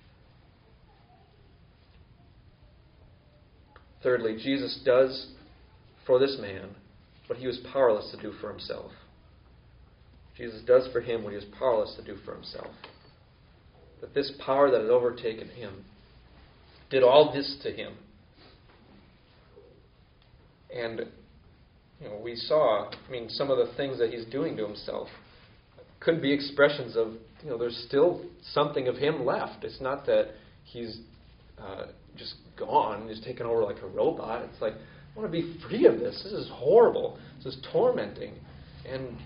[4.03, 5.33] Thirdly, Jesus does
[6.07, 6.71] for this man
[7.27, 8.93] what he was powerless to do for himself.
[10.37, 12.71] Jesus does for him what he was powerless to do for himself.
[14.01, 15.85] That this power that had overtaken him
[16.91, 17.95] did all this to him.
[20.75, 21.01] And
[22.01, 25.09] you know, we saw, I mean, some of the things that he's doing to himself
[26.01, 29.65] could be expressions of, you know, there's still something of him left.
[29.65, 30.29] It's not that
[30.65, 31.01] he's
[31.59, 34.43] uh, just gone, he's taken over like a robot.
[34.53, 36.21] It's like, I want to be free of this.
[36.23, 37.19] This is horrible.
[37.39, 38.35] This is tormenting.
[38.89, 39.17] And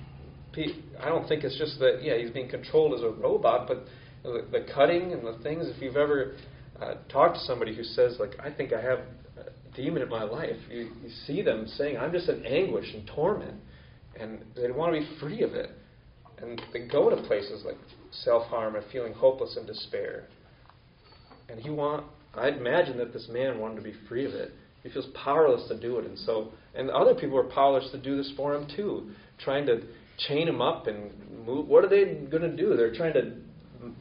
[1.01, 3.85] I don't think it's just that, yeah, he's being controlled as a robot, but
[4.23, 6.37] the, cutting and the things, if you've ever
[6.81, 9.01] uh, talked to somebody who says, like, I think I have
[9.75, 13.55] demon in my life, you, you see them saying, I'm just in anguish and torment.
[14.19, 15.71] And they want to be free of it.
[16.39, 17.79] And they go to places like
[18.11, 20.25] self harm and feeling hopeless and despair.
[21.49, 22.05] And he want
[22.35, 24.53] I'd imagine that this man wanted to be free of it.
[24.83, 28.17] He feels powerless to do it, and so and other people are powerless to do
[28.17, 29.83] this for him too, trying to
[30.27, 31.13] chain him up and
[31.47, 31.69] move.
[31.69, 32.77] What are they going to do?
[32.77, 33.33] They're trying to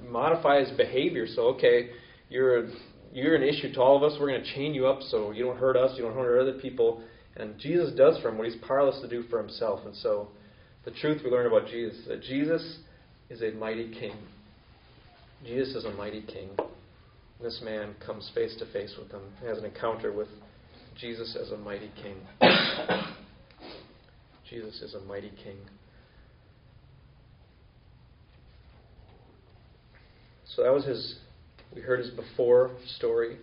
[0.08, 1.28] modify his behavior.
[1.28, 1.90] So okay,
[2.30, 2.70] you're
[3.14, 4.18] you're an issue to all of us.
[4.20, 6.60] We're going to chain you up so you don't hurt us, you don't hurt other
[6.60, 7.04] people.
[7.36, 9.82] And Jesus does for him what he's powerless to do for himself.
[9.86, 10.30] And so
[10.86, 12.80] the truth we learn about Jesus is that Jesus
[13.30, 14.16] is a mighty king.
[15.46, 16.50] Jesus is a mighty king.
[17.42, 20.28] This man comes face to face with him, has an encounter with
[21.00, 22.16] Jesus as a mighty king.
[24.50, 25.58] Jesus is a mighty king.
[30.56, 31.16] So that was his,
[31.74, 33.38] we heard his before story.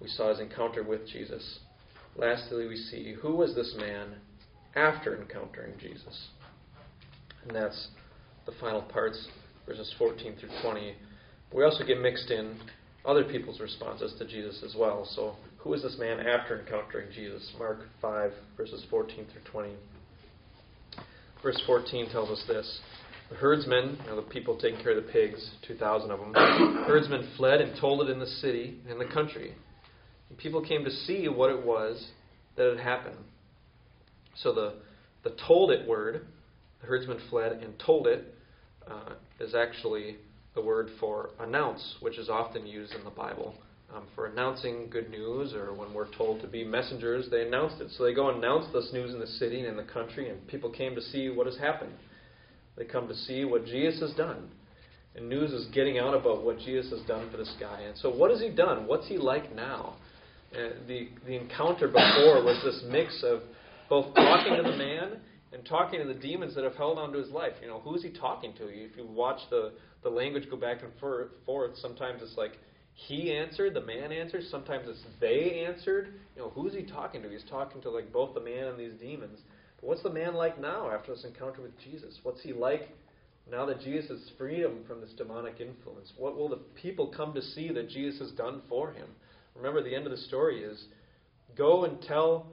[0.00, 1.60] We saw his encounter with Jesus.
[2.16, 4.14] Lastly, we see who was this man
[4.76, 6.28] after encountering Jesus?
[7.46, 7.88] And that's
[8.46, 9.28] the final parts,
[9.66, 10.94] verses 14 through 20.
[11.52, 12.56] We also get mixed in
[13.04, 15.06] other people's responses to Jesus as well.
[15.14, 17.52] So, who is this man after encountering Jesus?
[17.58, 19.74] Mark 5, verses 14 through 20.
[21.42, 22.80] Verse 14 tells us this.
[23.34, 26.34] The herdsmen, you know, the people taking care of the pigs, 2,000 of them,
[26.86, 29.56] herdsmen fled and told it in the city and in the country.
[30.28, 32.10] And people came to see what it was
[32.56, 33.18] that had happened.
[34.36, 34.74] So the,
[35.24, 36.26] the told it word,
[36.80, 38.36] the herdsmen fled and told it,
[38.88, 40.18] uh, is actually
[40.54, 43.56] the word for announce, which is often used in the Bible.
[43.92, 47.90] Um, for announcing good news, or when we're told to be messengers, they announced it.
[47.98, 50.70] So they go announce this news in the city and in the country, and people
[50.70, 51.94] came to see what has happened.
[52.76, 54.48] They come to see what Jesus has done.
[55.16, 57.82] And news is getting out about what Jesus has done for this guy.
[57.82, 58.86] And so, what has he done?
[58.86, 59.94] What's he like now?
[60.52, 63.42] Uh, the, the encounter before was this mix of
[63.88, 65.18] both talking to the man
[65.52, 67.52] and talking to the demons that have held on to his life.
[67.62, 68.64] You know, who's he talking to?
[68.64, 72.58] If you watch the, the language go back and forth, sometimes it's like
[72.94, 74.42] he answered, the man answered.
[74.50, 76.14] Sometimes it's they answered.
[76.36, 77.28] You know, who's he talking to?
[77.28, 79.38] He's talking to like both the man and these demons.
[79.84, 82.18] What's the man like now after this encounter with Jesus?
[82.22, 82.88] What's he like
[83.50, 86.10] now that Jesus has freed him from this demonic influence?
[86.16, 89.06] What will the people come to see that Jesus has done for him?
[89.54, 90.86] Remember, the end of the story is
[91.56, 92.46] go and tell,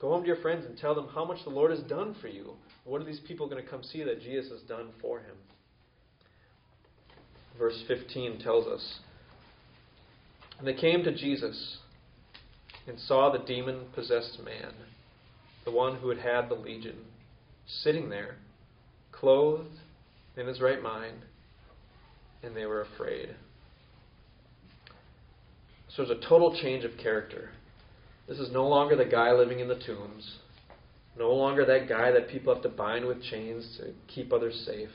[0.00, 2.28] go home to your friends and tell them how much the Lord has done for
[2.28, 2.54] you.
[2.84, 5.36] What are these people going to come see that Jesus has done for him?
[7.56, 8.98] Verse 15 tells us
[10.58, 11.78] And they came to Jesus
[12.88, 14.72] and saw the demon possessed man,
[15.66, 16.96] the one who had had the legion,
[17.66, 18.36] sitting there,
[19.12, 19.68] clothed
[20.36, 21.18] in his right mind,
[22.42, 23.34] and they were afraid.
[25.88, 27.50] So there's a total change of character.
[28.28, 30.36] This is no longer the guy living in the tombs,
[31.18, 34.90] no longer that guy that people have to bind with chains to keep others safe,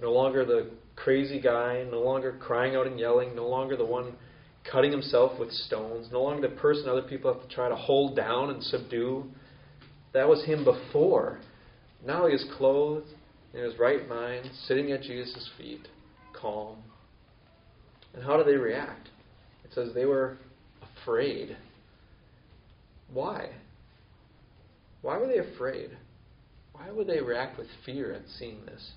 [0.00, 4.14] no longer the crazy guy, no longer crying out and yelling, no longer the one
[4.70, 8.16] cutting himself with stones, no longer the person other people have to try to hold
[8.16, 9.24] down and subdue.
[10.16, 11.40] That was him before.
[12.02, 13.08] Now he is clothed
[13.52, 15.88] in his right mind, sitting at Jesus' feet,
[16.32, 16.78] calm.
[18.14, 19.10] And how do they react?
[19.62, 20.38] It says they were
[21.02, 21.54] afraid.
[23.12, 23.50] Why?
[25.02, 25.90] Why were they afraid?
[26.72, 28.92] Why would they react with fear at seeing this?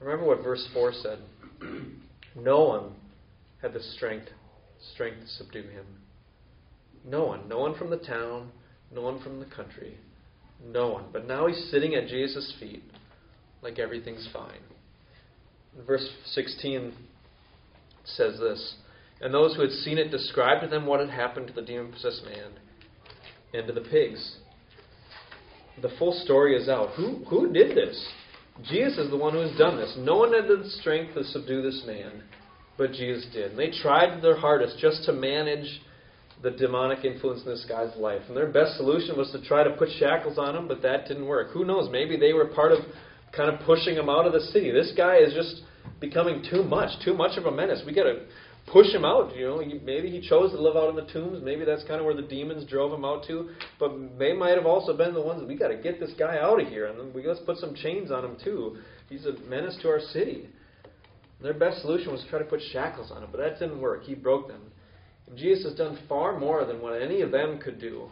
[0.00, 1.18] Remember what verse 4 said.
[2.36, 2.92] No one
[3.60, 4.28] had the strength
[4.94, 5.86] strength to subdue him.
[7.04, 7.48] No one.
[7.48, 8.52] No one from the town,
[8.94, 9.98] no one from the country.
[10.64, 11.06] No one.
[11.12, 12.82] But now he's sitting at Jesus' feet
[13.62, 14.60] like everything's fine.
[15.86, 16.92] Verse 16
[18.04, 18.74] says this
[19.20, 21.92] And those who had seen it described to them what had happened to the demon
[21.92, 22.52] possessed man
[23.54, 24.36] and to the pigs.
[25.80, 26.90] The full story is out.
[26.96, 28.08] Who, who did this?
[28.64, 29.94] Jesus is the one who has done this.
[29.98, 32.24] No one had the strength to subdue this man,
[32.76, 33.50] but Jesus did.
[33.52, 35.80] And they tried their hardest just to manage
[36.42, 38.22] the demonic influence in this guy's life.
[38.28, 41.26] And their best solution was to try to put shackles on him, but that didn't
[41.26, 41.50] work.
[41.52, 41.88] Who knows?
[41.90, 42.78] Maybe they were part of
[43.36, 44.70] kind of pushing him out of the city.
[44.70, 45.62] This guy is just
[46.00, 47.82] becoming too much, too much of a menace.
[47.84, 48.24] We got to
[48.72, 49.34] push him out.
[49.36, 51.42] You know, maybe he chose to live out in the tombs.
[51.42, 53.50] Maybe that's kind of where the demons drove him out to.
[53.80, 56.60] But they might have also been the ones we got to get this guy out
[56.60, 58.76] of here, and we let's put some chains on him too.
[59.08, 60.48] He's a menace to our city.
[61.42, 64.04] Their best solution was to try to put shackles on him, but that didn't work.
[64.04, 64.60] He broke them.
[65.36, 68.08] Jesus has done far more than what any of them could do.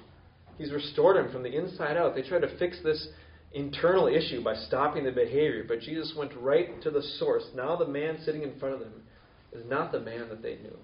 [0.58, 2.14] He's restored him from the inside out.
[2.14, 3.08] They tried to fix this
[3.52, 7.44] internal issue by stopping the behavior, but Jesus went right to the source.
[7.54, 9.02] Now the man sitting in front of them
[9.52, 10.76] is not the man that they knew.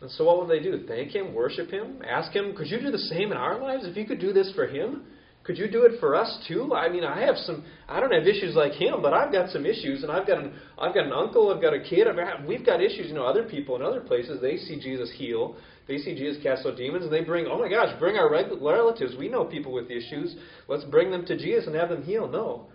[0.00, 0.84] And so what would they do?
[0.86, 3.84] Thank him, worship him, ask him, could you do the same in our lives?
[3.86, 5.04] If you could do this for him,
[5.44, 6.72] could you do it for us too?
[6.74, 7.64] I mean, I have some.
[7.86, 10.54] I don't have issues like him, but I've got some issues, and I've got an.
[10.78, 11.52] I've got an uncle.
[11.54, 12.08] I've got a kid.
[12.08, 13.08] I've got, we've got issues.
[13.08, 15.56] You know, other people in other places they see Jesus heal.
[15.86, 17.46] They see Jesus cast out demons, and they bring.
[17.46, 19.14] Oh my gosh, bring our relatives.
[19.18, 20.34] We know people with issues.
[20.66, 22.26] Let's bring them to Jesus and have them heal.
[22.26, 22.68] No,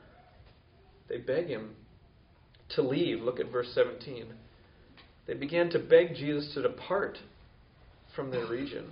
[1.09, 1.71] they beg him
[2.75, 3.21] to leave.
[3.21, 4.27] Look at verse 17.
[5.25, 7.17] They began to beg Jesus to depart
[8.15, 8.91] from their region.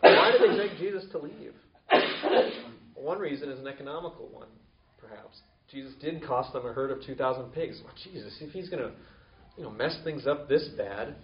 [0.00, 1.54] Why did they beg Jesus to leave?
[3.04, 4.48] One reason is an economical one,
[4.98, 5.36] perhaps.
[5.70, 7.80] Jesus did cost them a herd of 2,000 pigs.
[7.84, 8.92] Well, Jesus, if he's going to
[9.58, 11.14] you know, mess things up this bad,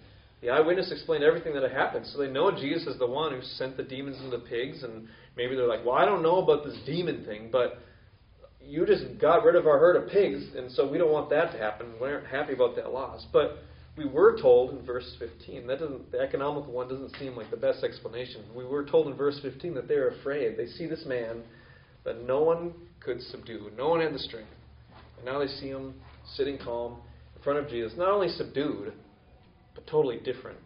[0.41, 2.05] the eyewitness explained everything that had happened.
[2.05, 4.83] So they know Jesus is the one who sent the demons into the pigs.
[4.83, 7.79] And maybe they're like, well, I don't know about this demon thing, but
[8.63, 11.51] you just got rid of our herd of pigs, and so we don't want that
[11.51, 11.87] to happen.
[11.99, 13.25] We aren't happy about that loss.
[13.33, 13.57] But
[13.97, 17.57] we were told in verse 15 that doesn't the economical one doesn't seem like the
[17.57, 18.43] best explanation.
[18.55, 20.57] We were told in verse 15 that they are afraid.
[20.57, 21.41] They see this man
[22.03, 23.71] that no one could subdue.
[23.77, 24.49] No one had the strength.
[25.17, 25.95] And now they see him
[26.35, 26.97] sitting calm
[27.35, 28.93] in front of Jesus, not only subdued,
[29.75, 30.57] but totally different.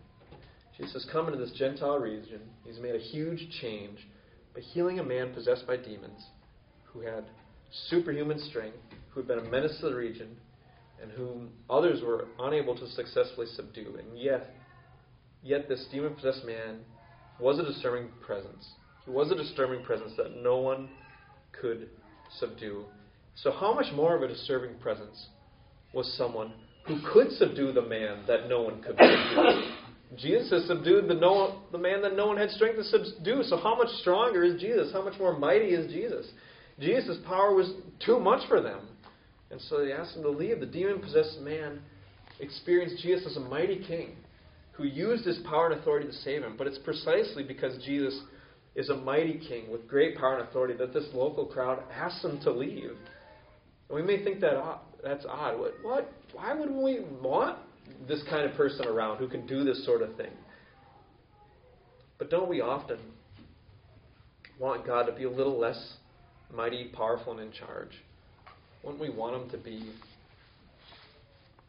[0.78, 2.42] Jesus has come into this Gentile region.
[2.66, 4.00] He's made a huge change
[4.54, 6.26] by healing a man possessed by demons
[6.86, 7.26] who had
[7.90, 8.78] superhuman strength,
[9.10, 10.36] who had been a menace to the region,
[11.02, 13.98] and whom others were unable to successfully subdue.
[14.00, 14.56] And yet,
[15.44, 16.80] yet this demon possessed man
[17.40, 18.66] was a disturbing presence.
[19.06, 20.90] He was a disturbing presence that no one
[21.62, 21.90] could
[22.40, 22.86] subdue.
[23.36, 25.28] So, how much more of a disturbing presence
[25.94, 26.54] was someone
[26.88, 29.72] who could subdue the man that no one could subdue?
[30.18, 33.44] Jesus has subdued the, no, the man that no one had strength to subdue.
[33.44, 34.92] So, how much stronger is Jesus?
[34.94, 36.28] How much more mighty is Jesus?
[36.80, 37.72] Jesus' power was
[38.06, 38.88] too much for them.
[39.52, 40.60] And so they asked him to leave.
[40.60, 41.80] The demon possessed man
[42.40, 44.16] experienced Jesus as a mighty king
[44.74, 46.56] who used his power and authority to save him.
[46.58, 48.20] But it's precisely because Jesus
[48.76, 52.40] is a mighty king with great power and authority that this local crowd asks him
[52.42, 52.92] to leave.
[53.90, 55.60] And we may think that ah, that's odd.
[55.60, 55.74] What?
[55.82, 56.12] what?
[56.34, 57.58] Why would we want
[58.08, 60.32] this kind of person around who can do this sort of thing.
[62.18, 63.00] But don't we often
[64.60, 65.96] want God to be a little less
[66.54, 67.92] mighty, powerful, and in charge?
[68.84, 69.92] Wouldn't we want Him to be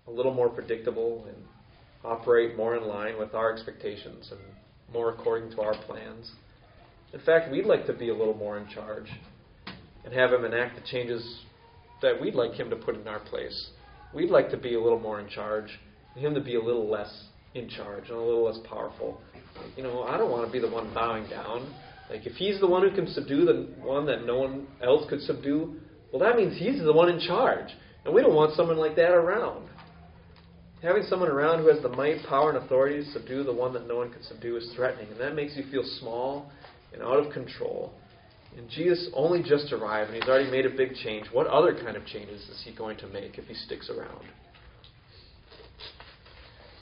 [0.07, 1.37] a little more predictable and
[2.05, 4.41] operate more in line with our expectations and
[4.93, 6.31] more according to our plans?
[7.13, 9.07] In fact, we'd like to be a little more in charge
[10.05, 11.41] and have Him enact the changes
[12.03, 13.71] that we'd like Him to put in our place.
[14.15, 15.79] We'd like to be a little more in charge
[16.15, 19.21] and Him to be a little less in charge and a little less powerful.
[19.77, 21.75] You know, I don't want to be the one bowing down.
[22.11, 25.21] Like, if He's the one who can subdue the one that no one else could
[25.23, 25.77] subdue,
[26.13, 27.69] well, that means He's the one in charge.
[28.05, 29.69] And we don't want someone like that around.
[30.83, 33.89] Having someone around who has the might, power, and authority to subdue the one that
[33.89, 36.51] no one can subdue is threatening, and that makes you feel small
[36.93, 37.93] and out of control.
[38.57, 41.27] And Jesus only just arrived, and he's already made a big change.
[41.31, 44.25] What other kind of changes is he going to make if he sticks around?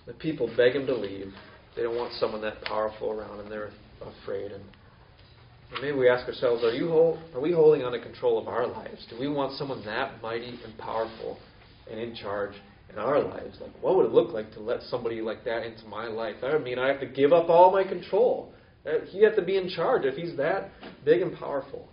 [0.07, 1.33] The people beg him to leave.
[1.75, 3.71] They don't want someone that powerful around, and they're
[4.23, 4.53] afraid.
[4.53, 4.63] And,
[5.83, 8.67] maybe we ask ourselves: Are you hold, are we holding on to control of our
[8.67, 9.05] lives?
[9.11, 11.39] Do we want someone that mighty and powerful
[11.91, 12.53] and in charge
[12.93, 13.59] in our lives?
[13.61, 16.37] Like, what would it look like to let somebody like that into my life?
[16.41, 18.53] That would mean I have to give up all my control.
[18.87, 20.71] Uh, he has to be in charge if he's that
[21.05, 21.89] big and powerful.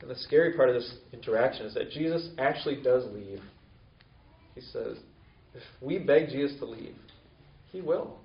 [0.00, 3.40] And the scary part of this interaction is that Jesus actually does leave.
[4.54, 4.96] He says,
[5.54, 6.94] if we beg Jesus to leave,
[7.70, 8.18] he will.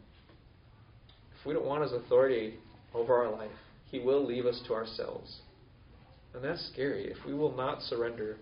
[1.39, 2.55] If we don't want his authority
[2.93, 3.51] over our life,
[3.91, 5.37] he will leave us to ourselves.
[6.33, 7.05] And that's scary.
[7.05, 8.37] If we will not surrender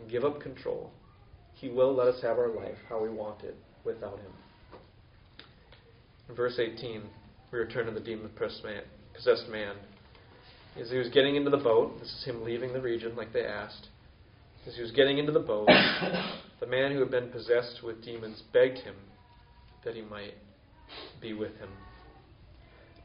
[0.00, 0.90] and give up control,
[1.54, 4.32] he will let us have our life how we want it without him.
[6.28, 7.02] In verse 18,
[7.52, 9.74] we return to the demon possessed man.
[10.80, 13.44] As he was getting into the boat, this is him leaving the region like they
[13.44, 13.88] asked.
[14.66, 15.66] As he was getting into the boat,
[16.60, 18.94] the man who had been possessed with demons begged him
[19.84, 20.34] that he might
[21.20, 21.68] be with him.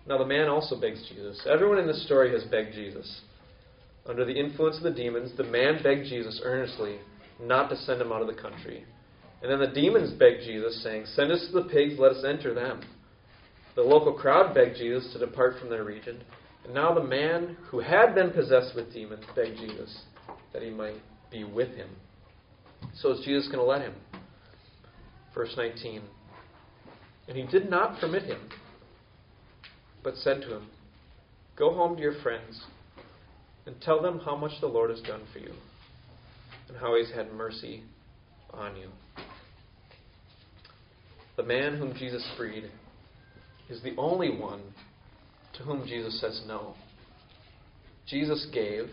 [0.08, 1.46] Now, the man also begs Jesus.
[1.52, 3.22] Everyone in this story has begged Jesus.
[4.06, 7.00] Under the influence of the demons, the man begged Jesus earnestly
[7.42, 8.86] not to send him out of the country.
[9.42, 12.54] And then the demons begged Jesus, saying, Send us to the pigs, let us enter
[12.54, 12.82] them.
[13.78, 16.20] The local crowd begged Jesus to depart from their region.
[16.66, 20.02] And now the man who had been possessed with demons begged Jesus
[20.52, 20.96] that he might
[21.30, 21.88] be with him.
[22.96, 23.94] So is Jesus going to let him?
[25.36, 26.02] Verse 19.
[27.28, 28.50] And he did not permit him,
[30.04, 30.68] but said to him,
[31.56, 32.60] Go home to your friends
[33.68, 35.54] and tell them how much the Lord has done for you
[36.68, 37.84] and how he's had mercy
[38.56, 38.88] on you.
[41.36, 42.72] The man whom Jesus freed
[43.70, 44.62] is the only one
[45.58, 46.76] to whom Jesus says no.
[48.08, 48.90] Jesus gave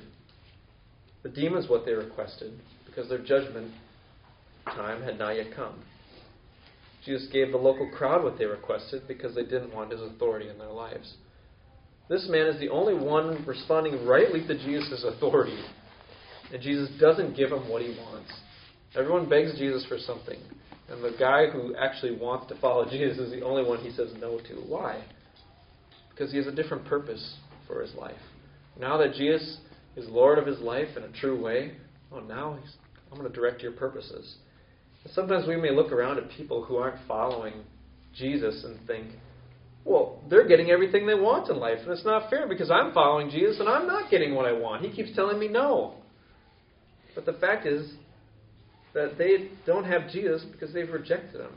[1.22, 2.53] the demons what they requested
[2.87, 3.72] because their judgment
[4.66, 5.83] time had not yet come.
[7.05, 10.59] Jesus gave the local crowd what they requested because they didn't want his authority in
[10.59, 11.14] their lives.
[12.09, 15.59] This man is the only one responding rightly to Jesus' authority.
[16.53, 18.33] And Jesus doesn't give him what he wants.
[18.97, 20.39] Everyone begs Jesus for something.
[20.91, 24.12] And the guy who actually wants to follow Jesus is the only one he says
[24.20, 24.55] no to.
[24.66, 25.03] Why?
[26.11, 28.20] Because he has a different purpose for his life.
[28.78, 29.59] Now that Jesus
[29.97, 31.72] is Lord of his life in a true way,
[32.12, 32.59] oh, now
[33.11, 34.37] I'm going to direct your purposes.
[35.05, 37.55] And sometimes we may look around at people who aren't following
[38.14, 39.07] Jesus and think,
[39.85, 43.28] well, they're getting everything they want in life, and it's not fair because I'm following
[43.28, 44.82] Jesus and I'm not getting what I want.
[44.82, 45.95] He keeps telling me no.
[47.14, 47.93] But the fact is,
[48.95, 51.53] that they don't have Jesus because they've rejected him.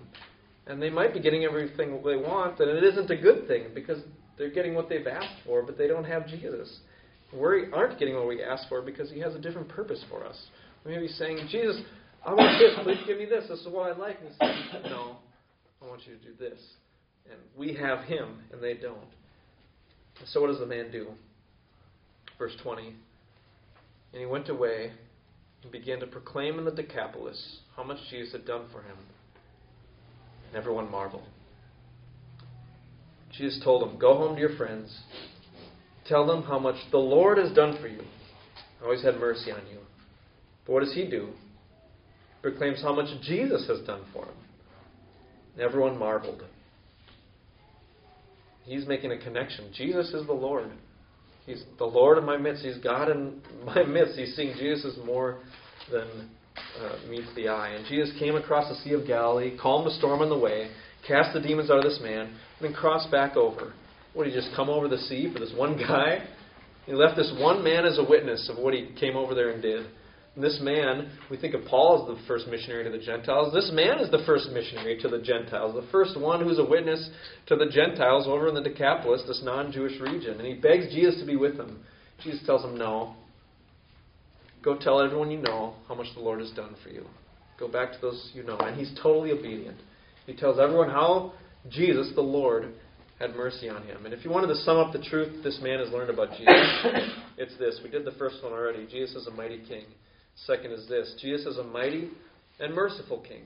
[0.65, 3.99] And they might be getting everything they want, and it isn't a good thing because
[4.37, 6.79] they're getting what they've asked for, but they don't have Jesus.
[7.31, 10.37] We aren't getting what we asked for because he has a different purpose for us.
[10.85, 11.81] We may be saying, Jesus,
[12.25, 12.73] I want this.
[12.83, 13.45] Please give me this.
[13.47, 14.17] This is what I like.
[14.19, 15.17] And he says, No,
[15.81, 16.59] I want you to do this.
[17.29, 18.97] And we have him, and they don't.
[20.25, 21.07] So what does the man do?
[22.37, 22.87] Verse 20.
[22.87, 24.91] And he went away
[25.67, 28.95] and began to proclaim in the Decapolis how much Jesus had done for him.
[30.47, 31.25] And everyone marveled.
[33.37, 34.97] Jesus told them, Go home to your friends.
[36.07, 38.01] Tell them how much the Lord has done for you.
[38.81, 39.79] Always had mercy on you.
[40.65, 41.29] But what does he do?
[41.31, 44.35] He proclaims how much Jesus has done for him.
[45.53, 46.43] And everyone marveled.
[48.63, 49.71] He's making a connection.
[49.73, 50.71] Jesus is the Lord.
[51.47, 52.63] He's the Lord in my midst.
[52.63, 54.19] He's God in my midst.
[54.19, 55.39] He's seeing Jesus more
[55.91, 56.29] than
[56.79, 57.69] uh, meets the eye.
[57.69, 60.69] And Jesus came across the Sea of Galilee, calmed the storm on the way,
[61.07, 63.73] cast the demons out of this man, and then crossed back over.
[64.13, 66.27] What, he just come over the sea for this one guy?
[66.85, 69.61] He left this one man as a witness of what he came over there and
[69.61, 69.87] did.
[70.37, 73.51] And this man, we think of Paul as the first missionary to the Gentiles.
[73.55, 77.09] This man is the first missionary to the Gentiles, the first one who's a witness
[77.47, 80.37] to the Gentiles over in the Decapolis, this non Jewish region.
[80.37, 81.79] And he begs Jesus to be with him.
[82.23, 83.15] Jesus tells him, No.
[84.63, 87.03] Go tell everyone you know how much the Lord has done for you.
[87.59, 88.59] Go back to those you know.
[88.59, 89.77] And he's totally obedient.
[90.27, 91.33] He tells everyone how
[91.67, 92.75] Jesus, the Lord,
[93.19, 94.05] had mercy on him.
[94.05, 96.85] And if you wanted to sum up the truth this man has learned about Jesus,
[97.39, 97.79] it's this.
[97.83, 98.85] We did the first one already.
[98.85, 99.85] Jesus is a mighty king.
[100.45, 102.09] Second is this Jesus is a mighty
[102.59, 103.43] and merciful king.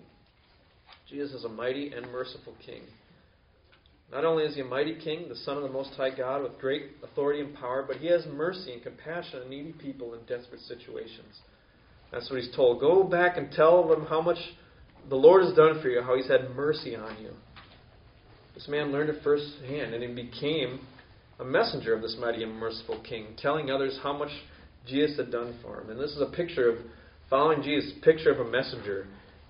[1.10, 2.82] Jesus is a mighty and merciful king.
[4.12, 6.60] Not only is he a mighty king, the Son of the Most High God, with
[6.60, 10.62] great authority and power, but he has mercy and compassion on needy people in desperate
[10.62, 11.40] situations.
[12.12, 12.82] That's what he's told.
[12.82, 14.38] Go back and tell them how much
[15.10, 17.32] the Lord has done for you, how he's had mercy on you.
[18.54, 20.82] This man learned it firsthand, and he became
[21.40, 24.30] a messenger of this mighty and merciful king, telling others how much
[24.86, 25.90] Jesus had done for him.
[25.90, 26.78] And this is a picture of
[27.30, 29.08] following Jesus, picture of a messenger.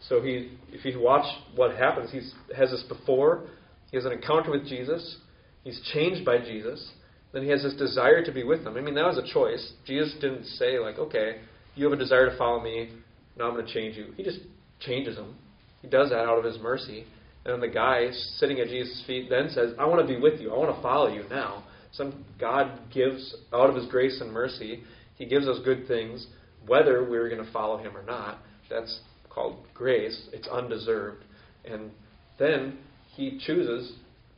[0.07, 1.25] So he, if you watch
[1.55, 2.21] what happens, he
[2.55, 3.47] has this before,
[3.91, 5.17] he has an encounter with Jesus,
[5.63, 6.91] he's changed by Jesus,
[7.33, 8.75] then he has this desire to be with him.
[8.77, 9.73] I mean, that was a choice.
[9.85, 11.37] Jesus didn't say, like, okay,
[11.75, 12.89] you have a desire to follow me,
[13.37, 14.13] now I'm going to change you.
[14.17, 14.39] He just
[14.79, 15.35] changes him.
[15.81, 17.05] He does that out of his mercy.
[17.45, 20.39] And then the guy sitting at Jesus' feet then says, I want to be with
[20.39, 20.53] you.
[20.53, 21.63] I want to follow you now.
[21.91, 24.83] Some God gives out of his grace and mercy
[25.21, 26.25] he gives us good things,
[26.65, 28.39] whether we're going to follow Him or not.
[28.71, 30.29] That's called grace.
[30.33, 31.23] It's undeserved.
[31.63, 31.91] And
[32.39, 32.79] then
[33.13, 33.93] He chooses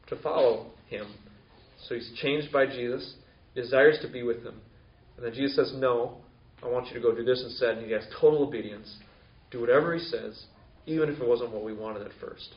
[0.08, 1.08] to follow Him.
[1.88, 3.14] So He's changed by Jesus,
[3.56, 4.56] desires to be with Him.
[5.16, 6.18] And then Jesus says, No,
[6.62, 7.78] I want you to go do this instead.
[7.78, 8.94] And He has total obedience.
[9.52, 10.48] Do whatever He says,
[10.86, 12.56] even if it wasn't what we wanted at first.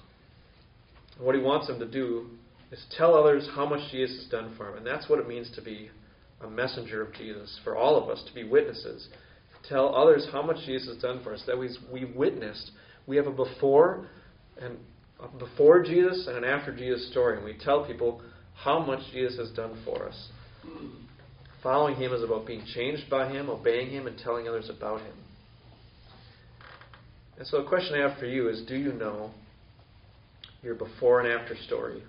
[1.16, 2.26] And what He wants Him to do
[2.72, 4.78] is tell others how much Jesus has done for Him.
[4.78, 5.90] And that's what it means to be
[6.42, 9.08] a messenger of Jesus, for all of us to be witnesses,
[9.62, 12.70] to tell others how much Jesus has done for us, that we, we witnessed.
[13.06, 14.08] We have a before
[14.60, 14.76] and
[15.20, 18.20] a before Jesus and an after Jesus story, and we tell people
[18.54, 20.28] how much Jesus has done for us.
[21.62, 25.14] Following Him is about being changed by Him, obeying Him, and telling others about Him.
[27.38, 29.30] And so, the question I have for you is do you know
[30.62, 32.02] your before and after story?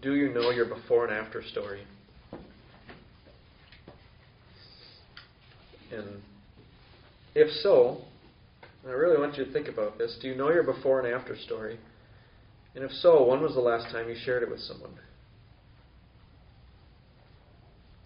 [0.00, 1.82] Do you know your before and after story?
[5.92, 6.22] And
[7.34, 7.98] if so,
[8.86, 10.16] I really want you to think about this.
[10.20, 11.78] Do you know your before and after story?
[12.74, 14.90] And if so, when was the last time you shared it with someone?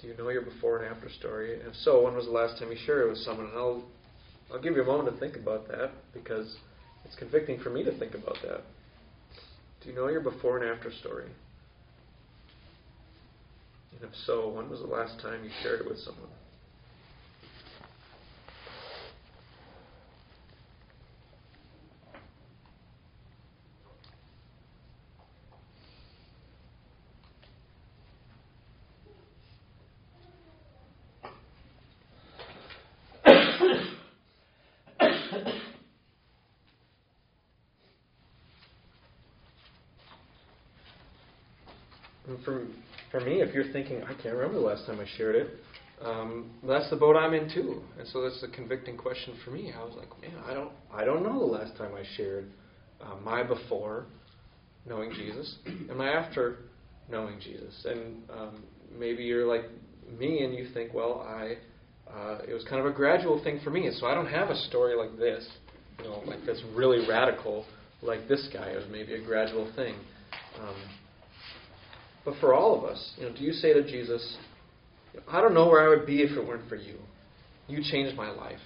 [0.01, 1.59] Do you know your before and after story?
[1.59, 3.47] And if so, when was the last time you shared it with someone?
[3.47, 3.83] And I'll,
[4.53, 6.57] I'll give you a moment to think about that because
[7.05, 8.61] it's convicting for me to think about that.
[9.83, 11.31] Do you know your before and after story?
[13.93, 16.31] And if so, when was the last time you shared it with someone?
[42.49, 42.67] For
[43.11, 45.49] for me, if you're thinking, I can't remember the last time I shared it,
[46.05, 47.81] um, that's the boat I'm in too.
[47.99, 49.73] And so that's a convicting question for me.
[49.77, 52.51] I was like, man, I don't I don't know the last time I shared
[53.01, 54.07] uh, my before
[54.87, 56.59] knowing Jesus and my after
[57.11, 57.87] knowing Jesus.
[57.87, 58.63] And um,
[58.99, 59.65] maybe you're like
[60.19, 61.57] me and you think, well, I
[62.13, 64.57] uh, it was kind of a gradual thing for me, so I don't have a
[64.57, 65.47] story like this,
[65.99, 67.67] you know, like that's really radical
[68.01, 68.71] like this guy.
[68.71, 69.95] It was maybe a gradual thing.
[70.59, 70.77] Um,
[72.29, 74.37] but for all of us, you know, do you say to Jesus,
[75.29, 76.97] I don't know where I would be if it weren't for you.
[77.69, 78.61] You changed my life.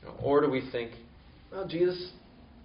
[0.00, 0.92] You know, or do we think,
[1.50, 2.12] well, Jesus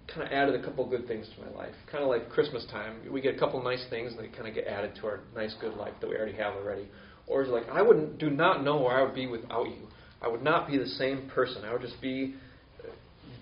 [0.06, 1.74] kind of added a couple good things to my life.
[1.90, 3.00] Kind of like Christmas time.
[3.10, 5.52] We get a couple nice things and they kind of get added to our nice
[5.60, 6.86] good life that we already have already.
[7.26, 9.88] Or is like, I wouldn't do not know where I would be without you.
[10.22, 11.64] I would not be the same person.
[11.64, 12.36] I would just be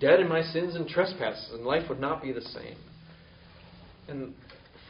[0.01, 2.77] dead in my sins and trespasses, and life would not be the same.
[4.09, 4.33] And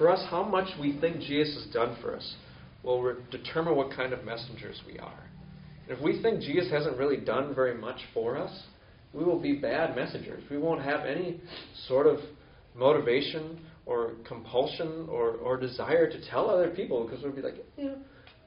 [0.03, 2.35] for us, how much we think Jesus has done for us
[2.83, 5.23] will re- determine what kind of messengers we are.
[5.87, 8.51] And if we think Jesus hasn't really done very much for us,
[9.13, 10.43] we will be bad messengers.
[10.51, 11.41] We won't have any
[11.87, 12.19] sort of
[12.75, 17.95] motivation or compulsion or, or desire to tell other people because we'll be like, yeah,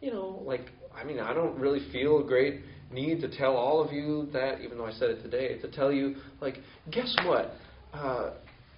[0.02, 3.82] you know, like, I mean, I don't really feel a great need to tell all
[3.82, 6.58] of you that, even though I said it today, to tell you, like,
[6.92, 7.54] guess what?
[7.94, 8.32] Uh,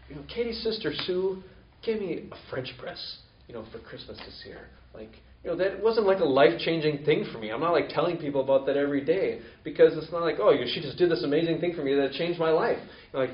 [0.10, 1.42] you know, Katie's sister Sue
[1.84, 3.18] gave me a French press,
[3.48, 4.68] you know, for Christmas this year.
[4.94, 5.12] Like,
[5.44, 7.52] you know, that wasn't like a life changing thing for me.
[7.52, 10.82] I'm not like telling people about that every day because it's not like, oh, she
[10.82, 12.80] just did this amazing thing for me that changed my life.
[13.14, 13.30] You like,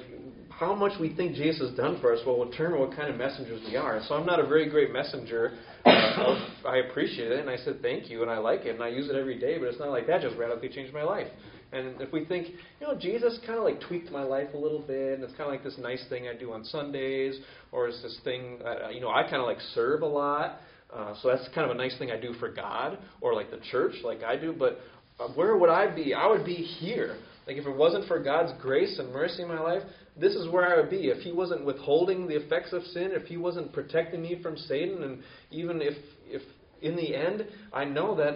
[0.49, 3.61] how much we think Jesus has done for us will determine what kind of messengers
[3.67, 4.01] we are.
[4.07, 5.53] So I'm not a very great messenger.
[5.85, 8.89] Uh, I appreciate it, and I said thank you, and I like it, and I
[8.89, 9.57] use it every day.
[9.57, 11.27] But it's not like that just radically changed my life.
[11.73, 12.47] And if we think,
[12.79, 15.43] you know, Jesus kind of like tweaked my life a little bit, and it's kind
[15.43, 17.39] of like this nice thing I do on Sundays,
[17.71, 20.59] or it's this thing, uh, you know, I kind of like serve a lot.
[20.93, 23.59] Uh, so that's kind of a nice thing I do for God or like the
[23.71, 24.53] church, like I do.
[24.57, 24.79] But
[25.19, 26.13] uh, where would I be?
[26.13, 27.17] I would be here.
[27.47, 29.81] Like if it wasn't for God's grace and mercy in my life,
[30.15, 31.07] this is where I would be.
[31.07, 35.03] If He wasn't withholding the effects of sin, if He wasn't protecting me from Satan,
[35.03, 35.95] and even if
[36.27, 36.41] if
[36.81, 38.35] in the end I know that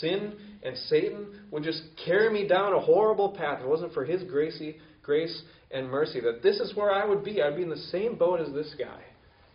[0.00, 4.04] sin and Satan would just carry me down a horrible path, if it wasn't for
[4.04, 7.42] His gracie, grace and mercy, that this is where I would be.
[7.42, 9.02] I'd be in the same boat as this guy.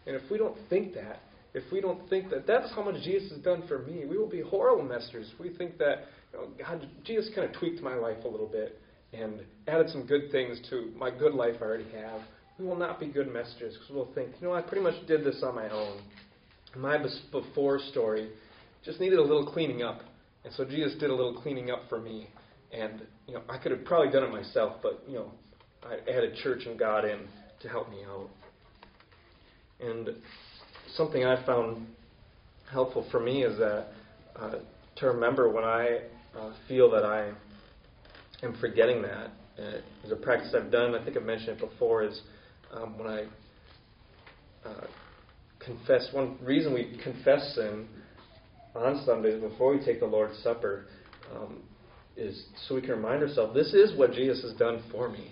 [0.05, 1.21] And if we don't think that,
[1.53, 4.29] if we don't think that that's how much Jesus has done for me, we will
[4.29, 5.29] be horrible messengers.
[5.33, 8.47] If we think that you know, God, Jesus kind of tweaked my life a little
[8.47, 8.79] bit
[9.13, 12.21] and added some good things to my good life I already have,
[12.59, 15.23] we will not be good messengers because we'll think, you know, I pretty much did
[15.23, 16.01] this on my own.
[16.75, 18.29] My before story
[18.85, 20.01] just needed a little cleaning up.
[20.43, 22.27] And so Jesus did a little cleaning up for me.
[22.71, 25.31] And, you know, I could have probably done it myself, but, you know,
[25.83, 27.27] I added church and God in
[27.61, 28.29] to help me out.
[29.79, 30.09] And
[30.95, 31.87] something I found
[32.71, 33.87] helpful for me is that
[34.35, 34.55] uh,
[34.97, 36.01] to remember when I
[36.37, 37.31] uh, feel that I
[38.43, 39.31] am forgetting that.
[39.57, 40.95] Uh, it's a practice I've done.
[40.95, 42.03] I think I've mentioned it before.
[42.03, 42.21] Is
[42.71, 43.23] um, when I
[44.65, 44.87] uh,
[45.59, 46.07] confess.
[46.13, 47.87] One reason we confess sin
[48.75, 50.85] on Sundays before we take the Lord's Supper
[51.35, 51.61] um,
[52.15, 55.31] is so we can remind ourselves this is what Jesus has done for me.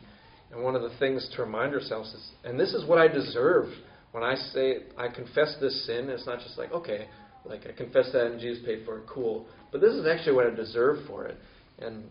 [0.51, 3.67] And one of the things to remind ourselves is, and this is what I deserve
[4.11, 7.07] when I say I confess this sin, it's not just like, okay,
[7.45, 9.47] like I confess that and Jesus paid for it, cool.
[9.71, 11.37] But this is actually what I deserve for it.
[11.79, 12.05] And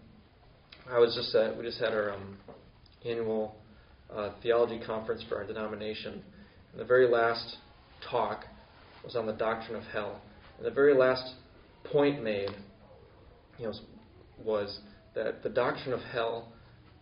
[0.91, 2.37] I was just at, we just had our um,
[3.05, 3.57] annual
[4.15, 6.23] uh, theology conference for our denomination.
[6.73, 7.57] And the very last
[8.09, 8.45] talk
[9.05, 10.21] was on the doctrine of hell.
[10.57, 11.35] And the very last
[11.85, 12.51] point made,
[13.59, 13.73] you know,
[14.43, 14.81] was
[15.15, 16.53] that the doctrine of hell,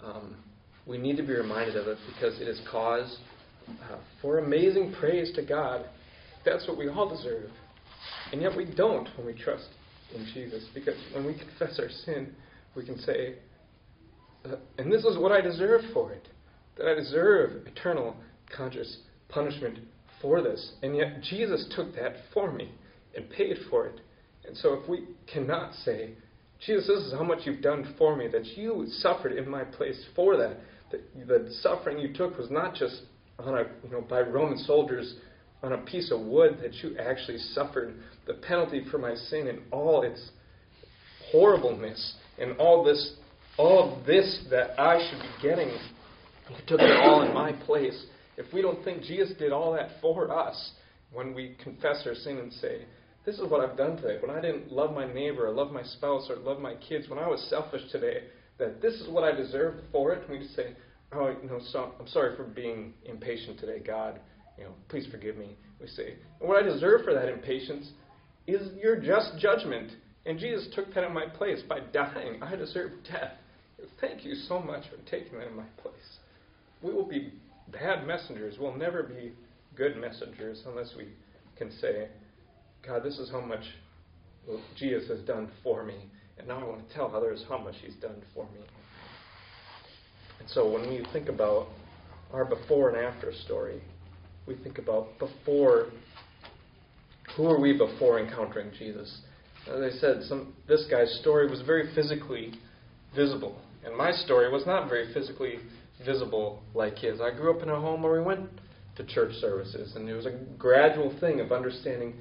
[0.03, 0.37] um,
[0.87, 3.19] we need to be reminded of it because it is cause
[3.69, 5.87] uh, for amazing praise to God.
[6.45, 7.51] That's what we all deserve.
[8.33, 9.69] And yet we don't when we trust
[10.15, 10.65] in Jesus.
[10.75, 12.35] Because when we confess our sin,
[12.77, 13.37] we can say,
[14.45, 16.29] uh, and this is what I deserve for it.
[16.77, 18.17] That I deserve eternal
[18.55, 18.99] conscious
[19.29, 19.79] punishment
[20.21, 20.73] for this.
[20.83, 22.71] And yet Jesus took that for me
[23.17, 24.01] and paid for it.
[24.47, 26.11] And so if we cannot say,
[26.65, 30.03] Jesus, this is how much you've done for me, that you suffered in my place
[30.15, 30.59] for that,
[30.91, 33.03] that the suffering you took was not just
[33.39, 35.17] on a, you know, by Roman soldiers
[35.63, 37.95] on a piece of wood that you actually suffered
[38.27, 40.31] the penalty for my sin and all its
[41.33, 43.15] horribleness and all this
[43.57, 45.69] all of this that I should be getting.
[45.69, 48.07] You took it all in my place.
[48.37, 50.73] If we don't think Jesus did all that for us,
[51.13, 52.85] when we confess our sin and say,
[53.25, 55.83] This is what I've done today, when I didn't love my neighbor or love my
[55.83, 58.25] spouse or love my kids, when I was selfish today,
[58.59, 60.77] that this is what I deserve for it, we just say,
[61.13, 64.21] oh, you know, so, I'm sorry for being impatient today, God.
[64.59, 65.57] You know, please forgive me.
[65.81, 67.91] We say, and what I deserve for that impatience
[68.47, 69.93] is your just judgment.
[70.27, 72.43] And Jesus took that in my place by dying.
[72.43, 73.33] I deserve death.
[74.01, 75.95] Thank you so much for taking that in my place.
[76.83, 77.33] We will be
[77.73, 78.57] bad messengers.
[78.59, 79.33] We'll never be
[79.75, 81.09] good messengers unless we
[81.57, 82.09] can say,
[82.87, 83.65] God, this is how much
[84.77, 86.07] Jesus has done for me.
[86.39, 88.61] And now I want to tell others how much he's done for me.
[90.41, 91.69] And so when we think about
[92.33, 93.81] our before and after story,
[94.47, 95.87] we think about before
[97.37, 99.23] who are we before encountering Jesus?
[99.67, 102.53] As I said, some, this guy's story was very physically
[103.17, 105.55] visible, and my story was not very physically
[106.05, 107.21] visible like his.
[107.21, 108.49] I grew up in a home where we went
[108.97, 112.15] to church services, and it was a gradual thing of understanding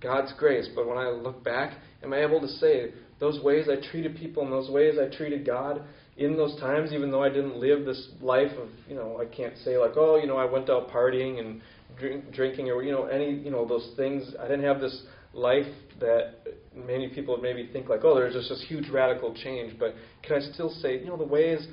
[0.00, 0.68] God's grace.
[0.74, 4.42] But when I look back, am I able to say those ways I treated people
[4.42, 5.82] and those ways I treated God
[6.16, 9.56] in those times, even though I didn't live this life of, you know, I can't
[9.58, 11.60] say like, oh, you know, I went out partying and
[11.98, 14.34] drink, drinking or, you know, any, you know, those things.
[14.38, 15.66] I didn't have this life
[16.00, 16.34] that
[16.74, 19.78] many people maybe think like, oh, there's just this huge radical change.
[19.78, 21.66] But can I still say, you know, the ways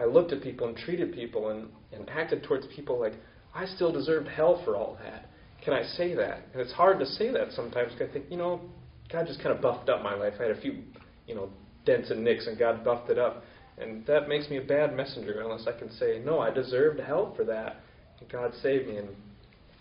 [0.00, 3.14] I looked at people and treated people and, and acted towards people like,
[3.54, 5.29] I still deserved hell for all that.
[5.64, 6.42] Can I say that?
[6.52, 8.60] And it's hard to say that sometimes I think, you know,
[9.12, 10.34] God just kind of buffed up my life.
[10.38, 10.82] I had a few,
[11.26, 11.50] you know,
[11.84, 13.44] dents and nicks, and God buffed it up.
[13.78, 17.34] And that makes me a bad messenger unless I can say, no, I deserved hell
[17.36, 17.80] for that.
[18.20, 18.98] And God saved me.
[18.98, 19.08] And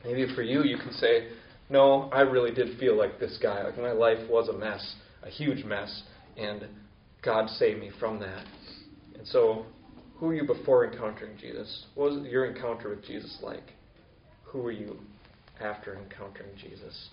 [0.04, 1.28] maybe for you, you can say,
[1.70, 3.64] no, I really did feel like this guy.
[3.64, 6.04] Like my life was a mess, a huge mess,
[6.38, 6.66] and
[7.22, 8.46] God saved me from that.
[9.18, 9.66] And so,
[10.16, 11.86] who were you before encountering Jesus?
[11.96, 13.74] What was your encounter with Jesus like?
[14.46, 15.00] Who were you
[15.62, 17.10] after encountering Jesus?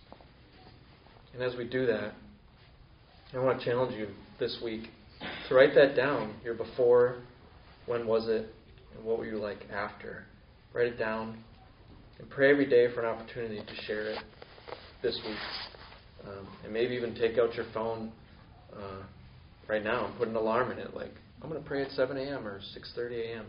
[1.35, 2.13] And as we do that,
[3.35, 4.89] I want to challenge you this week
[5.49, 6.35] to write that down.
[6.45, 7.17] Your before,
[7.87, 8.47] when was it,
[8.95, 10.25] and what were you like after?
[10.73, 11.37] Write it down
[12.19, 14.19] and pray every day for an opportunity to share it
[15.03, 15.37] this week.
[16.27, 18.11] Um, and maybe even take out your phone
[18.73, 19.03] uh,
[19.69, 22.17] right now and put an alarm in it, like I'm going to pray at 7
[22.17, 22.47] a.m.
[22.47, 23.47] or 6:30 a.m.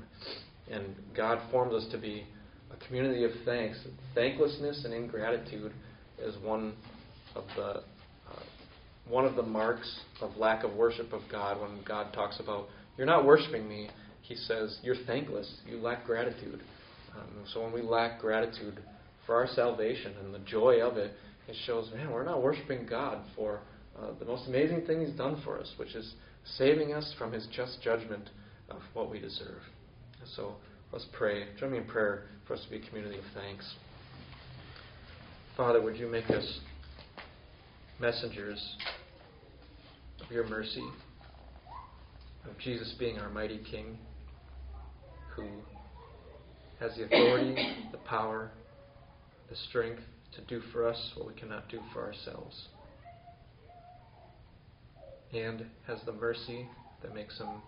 [0.69, 2.25] And God forms us to be
[2.71, 3.77] a community of thanks.
[4.13, 5.73] Thanklessness and ingratitude
[6.19, 6.73] is one
[7.35, 8.43] of the uh,
[9.07, 11.61] one of the marks of lack of worship of God.
[11.61, 13.89] When God talks about you're not worshiping me,
[14.21, 15.51] He says you're thankless.
[15.67, 16.61] You lack gratitude.
[17.15, 18.79] Um, so when we lack gratitude
[19.25, 21.11] for our salvation and the joy of it,
[21.47, 23.61] it shows, man, we're not worshiping God for
[23.99, 26.13] uh, the most amazing thing He's done for us, which is
[26.57, 28.29] saving us from His just judgment
[28.69, 29.61] of what we deserve.
[30.35, 30.55] So
[30.97, 31.45] let's pray.
[31.59, 33.71] Join me in prayer for us to be a community of thanks.
[35.55, 36.59] Father, would you make us
[37.99, 38.59] messengers
[40.19, 40.83] of your mercy,
[42.49, 43.99] of Jesus being our mighty King,
[45.35, 45.45] who
[46.79, 48.49] has the authority, the power,
[49.51, 50.01] the strength
[50.33, 52.69] to do for us what we cannot do for ourselves,
[55.31, 56.67] and has the mercy
[57.03, 57.61] that makes him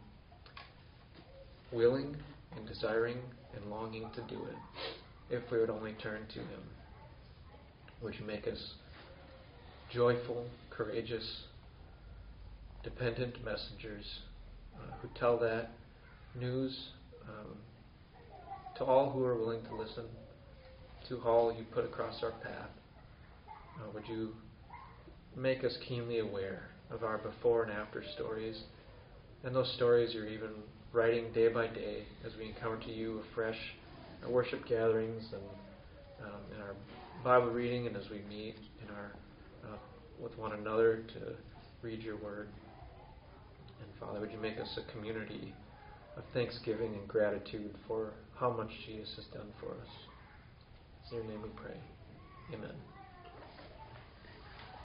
[1.71, 2.15] willing
[2.55, 3.17] and desiring
[3.55, 6.61] and longing to do it if we would only turn to him.
[8.01, 8.73] Would you make us
[9.91, 11.43] joyful, courageous,
[12.83, 14.05] dependent messengers
[14.75, 15.71] uh, who tell that
[16.39, 16.89] news
[17.27, 17.57] um,
[18.77, 20.05] to all who are willing to listen,
[21.07, 22.69] to all you put across our path.
[23.47, 24.33] Uh, would you
[25.35, 28.61] make us keenly aware of our before and after stories,
[29.43, 30.49] and those stories you're even
[30.91, 33.57] writing day by day as we encounter you afresh
[34.23, 36.75] our worship gatherings and um, in our
[37.23, 39.11] Bible reading and as we meet in our
[39.65, 39.77] uh,
[40.21, 41.35] with one another to
[41.81, 42.49] read your word.
[43.81, 45.53] And Father, would you make us a community
[46.17, 49.89] of thanksgiving and gratitude for how much Jesus has done for us.
[51.11, 51.77] In your name we pray.
[52.53, 52.98] Amen.